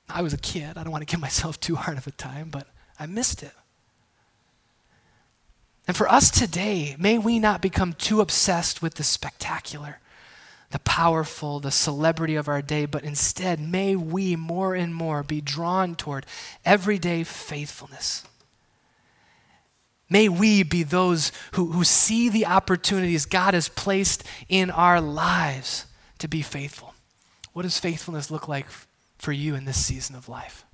[0.09, 0.77] I was a kid.
[0.77, 2.67] I don't want to give myself too hard of a time, but
[2.99, 3.51] I missed it.
[5.87, 9.99] And for us today, may we not become too obsessed with the spectacular,
[10.71, 15.39] the powerful, the celebrity of our day, but instead, may we more and more be
[15.39, 16.25] drawn toward
[16.65, 18.25] everyday faithfulness.
[20.09, 25.85] May we be those who, who see the opportunities God has placed in our lives
[26.19, 26.93] to be faithful.
[27.53, 28.67] What does faithfulness look like
[29.17, 30.65] for you in this season of life?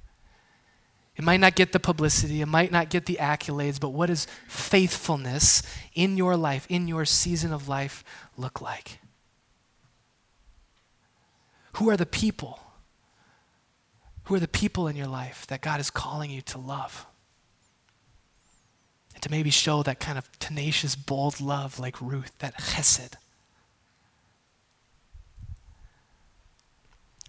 [1.16, 4.26] It might not get the publicity, it might not get the accolades, but what does
[4.48, 5.62] faithfulness
[5.94, 8.04] in your life, in your season of life,
[8.36, 9.00] look like?
[11.74, 12.60] Who are the people?
[14.26, 17.06] Who are the people in your life that God is calling you to love?
[19.14, 23.16] And to maybe show that kind of tenacious, bold love like Ruth, that chesed.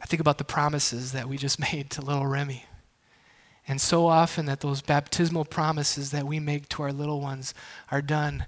[0.00, 2.64] I think about the promises that we just made to little Remy.
[3.66, 7.54] And so often that those baptismal promises that we make to our little ones
[7.90, 8.46] are done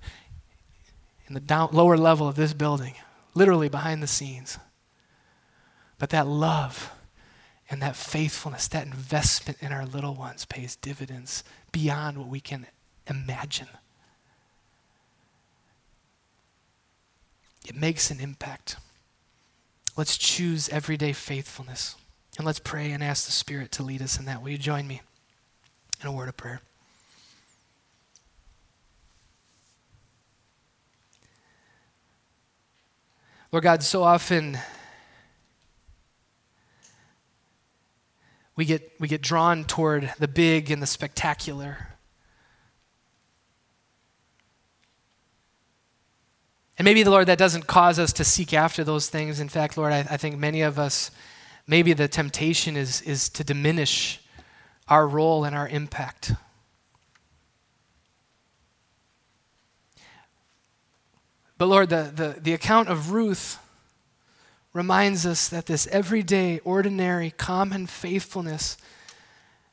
[1.26, 2.94] in the down, lower level of this building,
[3.34, 4.58] literally behind the scenes.
[5.98, 6.92] But that love
[7.70, 11.42] and that faithfulness, that investment in our little ones pays dividends
[11.72, 12.66] beyond what we can
[13.08, 13.68] imagine.
[17.66, 18.76] It makes an impact.
[19.96, 21.96] Let's choose everyday faithfulness.
[22.37, 24.43] And let's pray and ask the Spirit to lead us in that.
[24.43, 25.01] Will you join me
[26.03, 26.61] in a word of prayer?
[33.53, 34.59] Lord God, so often
[38.55, 41.89] we get, we get drawn toward the big and the spectacular.
[46.78, 49.41] And maybe, the Lord, that doesn't cause us to seek after those things.
[49.41, 51.11] In fact, Lord, I, I think many of us,
[51.66, 54.20] maybe the temptation is, is to diminish
[54.88, 56.32] our role and our impact.
[61.58, 63.58] But Lord, the, the, the account of Ruth
[64.72, 68.76] reminds us that this everyday, ordinary, common faithfulness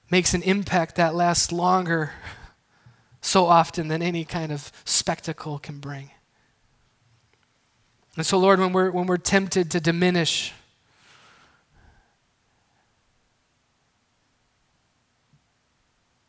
[0.09, 2.11] makes an impact that lasts longer
[3.19, 6.11] so often than any kind of spectacle can bring.
[8.15, 10.53] And so, Lord, when we're, when we're tempted to diminish,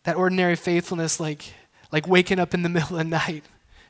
[0.04, 1.52] that ordinary faithfulness, like,
[1.90, 3.44] like waking up in the middle of the night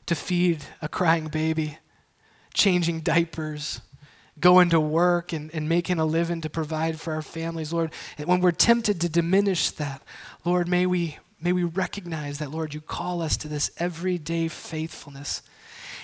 [0.05, 1.77] to feed a crying baby,
[2.53, 3.81] changing diapers,
[4.39, 7.91] going to work and, and making a living to provide for our families, Lord.
[8.23, 10.01] When we're tempted to diminish that,
[10.43, 15.41] Lord, may we, may we recognize that, Lord, you call us to this everyday faithfulness.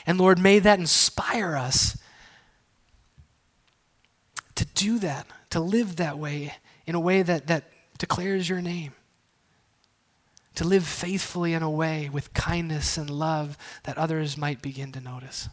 [0.05, 1.97] And Lord, may that inspire us
[4.55, 6.53] to do that, to live that way
[6.85, 7.65] in a way that, that
[7.97, 8.93] declares your name.
[10.55, 14.99] To live faithfully in a way with kindness and love that others might begin to
[14.99, 15.49] notice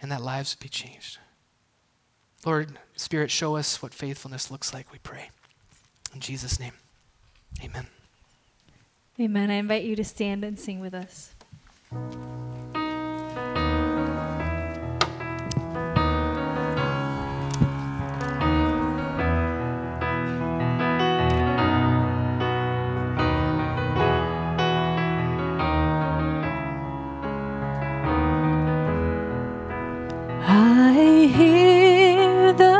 [0.00, 1.18] and that lives be changed.
[2.44, 5.30] Lord, Spirit, show us what faithfulness looks like, we pray.
[6.12, 6.72] In Jesus' name,
[7.62, 7.86] amen.
[9.20, 9.50] Amen.
[9.50, 11.34] I invite you to stand and sing with us.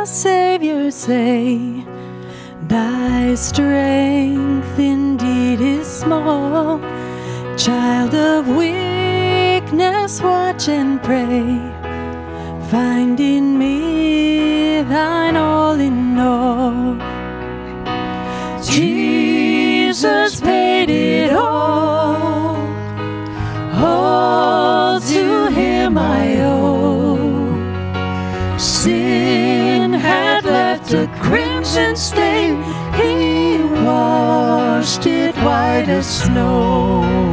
[0.05, 1.84] Savior say,
[2.66, 6.80] Thy strength indeed is small.
[7.57, 11.57] Child of weakness, watch and pray.
[12.68, 16.96] Find in me thine all in all.
[18.64, 22.57] Jesus paid it all.
[23.74, 26.62] All to him I owe.
[31.73, 32.62] Crimson stain.
[32.95, 37.32] He washed it white as snow.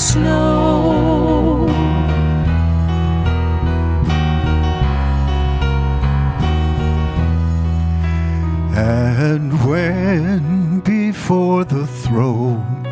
[0.00, 1.68] Snow.
[8.74, 12.86] And when before the throne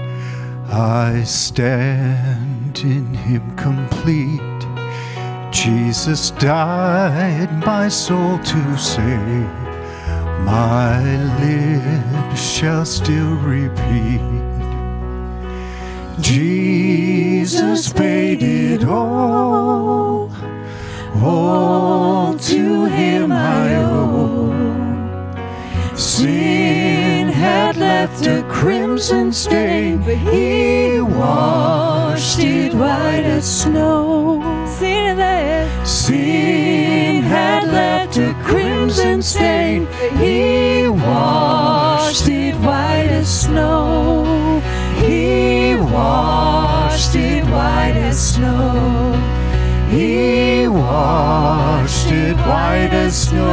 [0.70, 4.60] I stand in Him complete,
[5.50, 9.48] Jesus died my soul to save.
[10.44, 11.00] My
[11.40, 14.37] lips shall still repeat
[16.28, 20.30] Jesus paid it all.
[21.22, 24.52] All to him I owe.
[25.96, 34.27] Sin had left a crimson stain, but he washed it white as snow.
[52.48, 53.48] White as snow.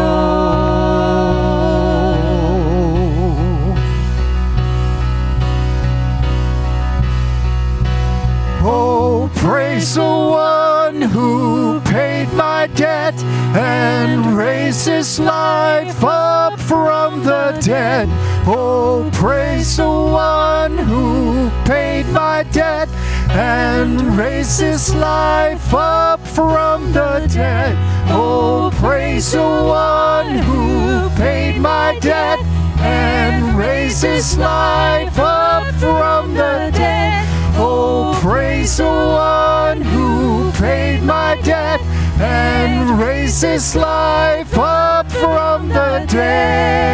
[8.68, 13.16] Oh, praise the one who paid my debt
[13.56, 18.08] and raised his life up from the dead.
[18.48, 22.90] Oh, praise the one who paid my debt
[23.30, 27.95] and raised his life up from the dead.
[28.08, 32.40] Oh, praise the one who paid my debt
[32.80, 37.26] and raised his life up from the dead.
[37.58, 41.82] Oh, praise the one who paid my debt
[42.20, 46.86] and raised his life up from the dead.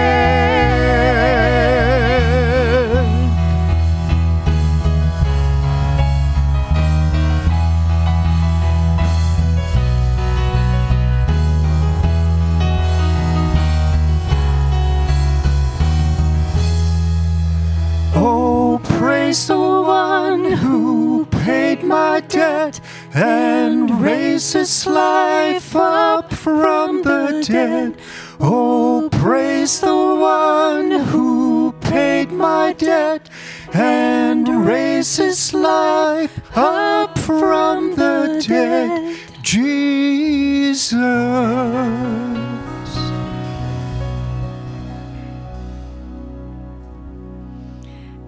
[18.24, 22.80] Oh, praise the one who paid my debt
[23.16, 27.98] and raised his life up from the dead.
[28.40, 33.28] Oh, praise the one who paid my debt
[33.74, 39.18] and raised his life up from the dead.
[39.42, 40.94] Jesus.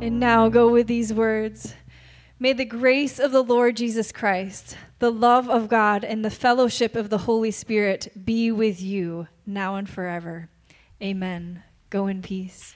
[0.03, 1.75] And now go with these words.
[2.37, 6.97] May the grace of the Lord Jesus Christ, the love of God, and the fellowship
[6.97, 10.49] of the Holy Spirit be with you now and forever.
[11.01, 11.63] Amen.
[11.89, 12.75] Go in peace.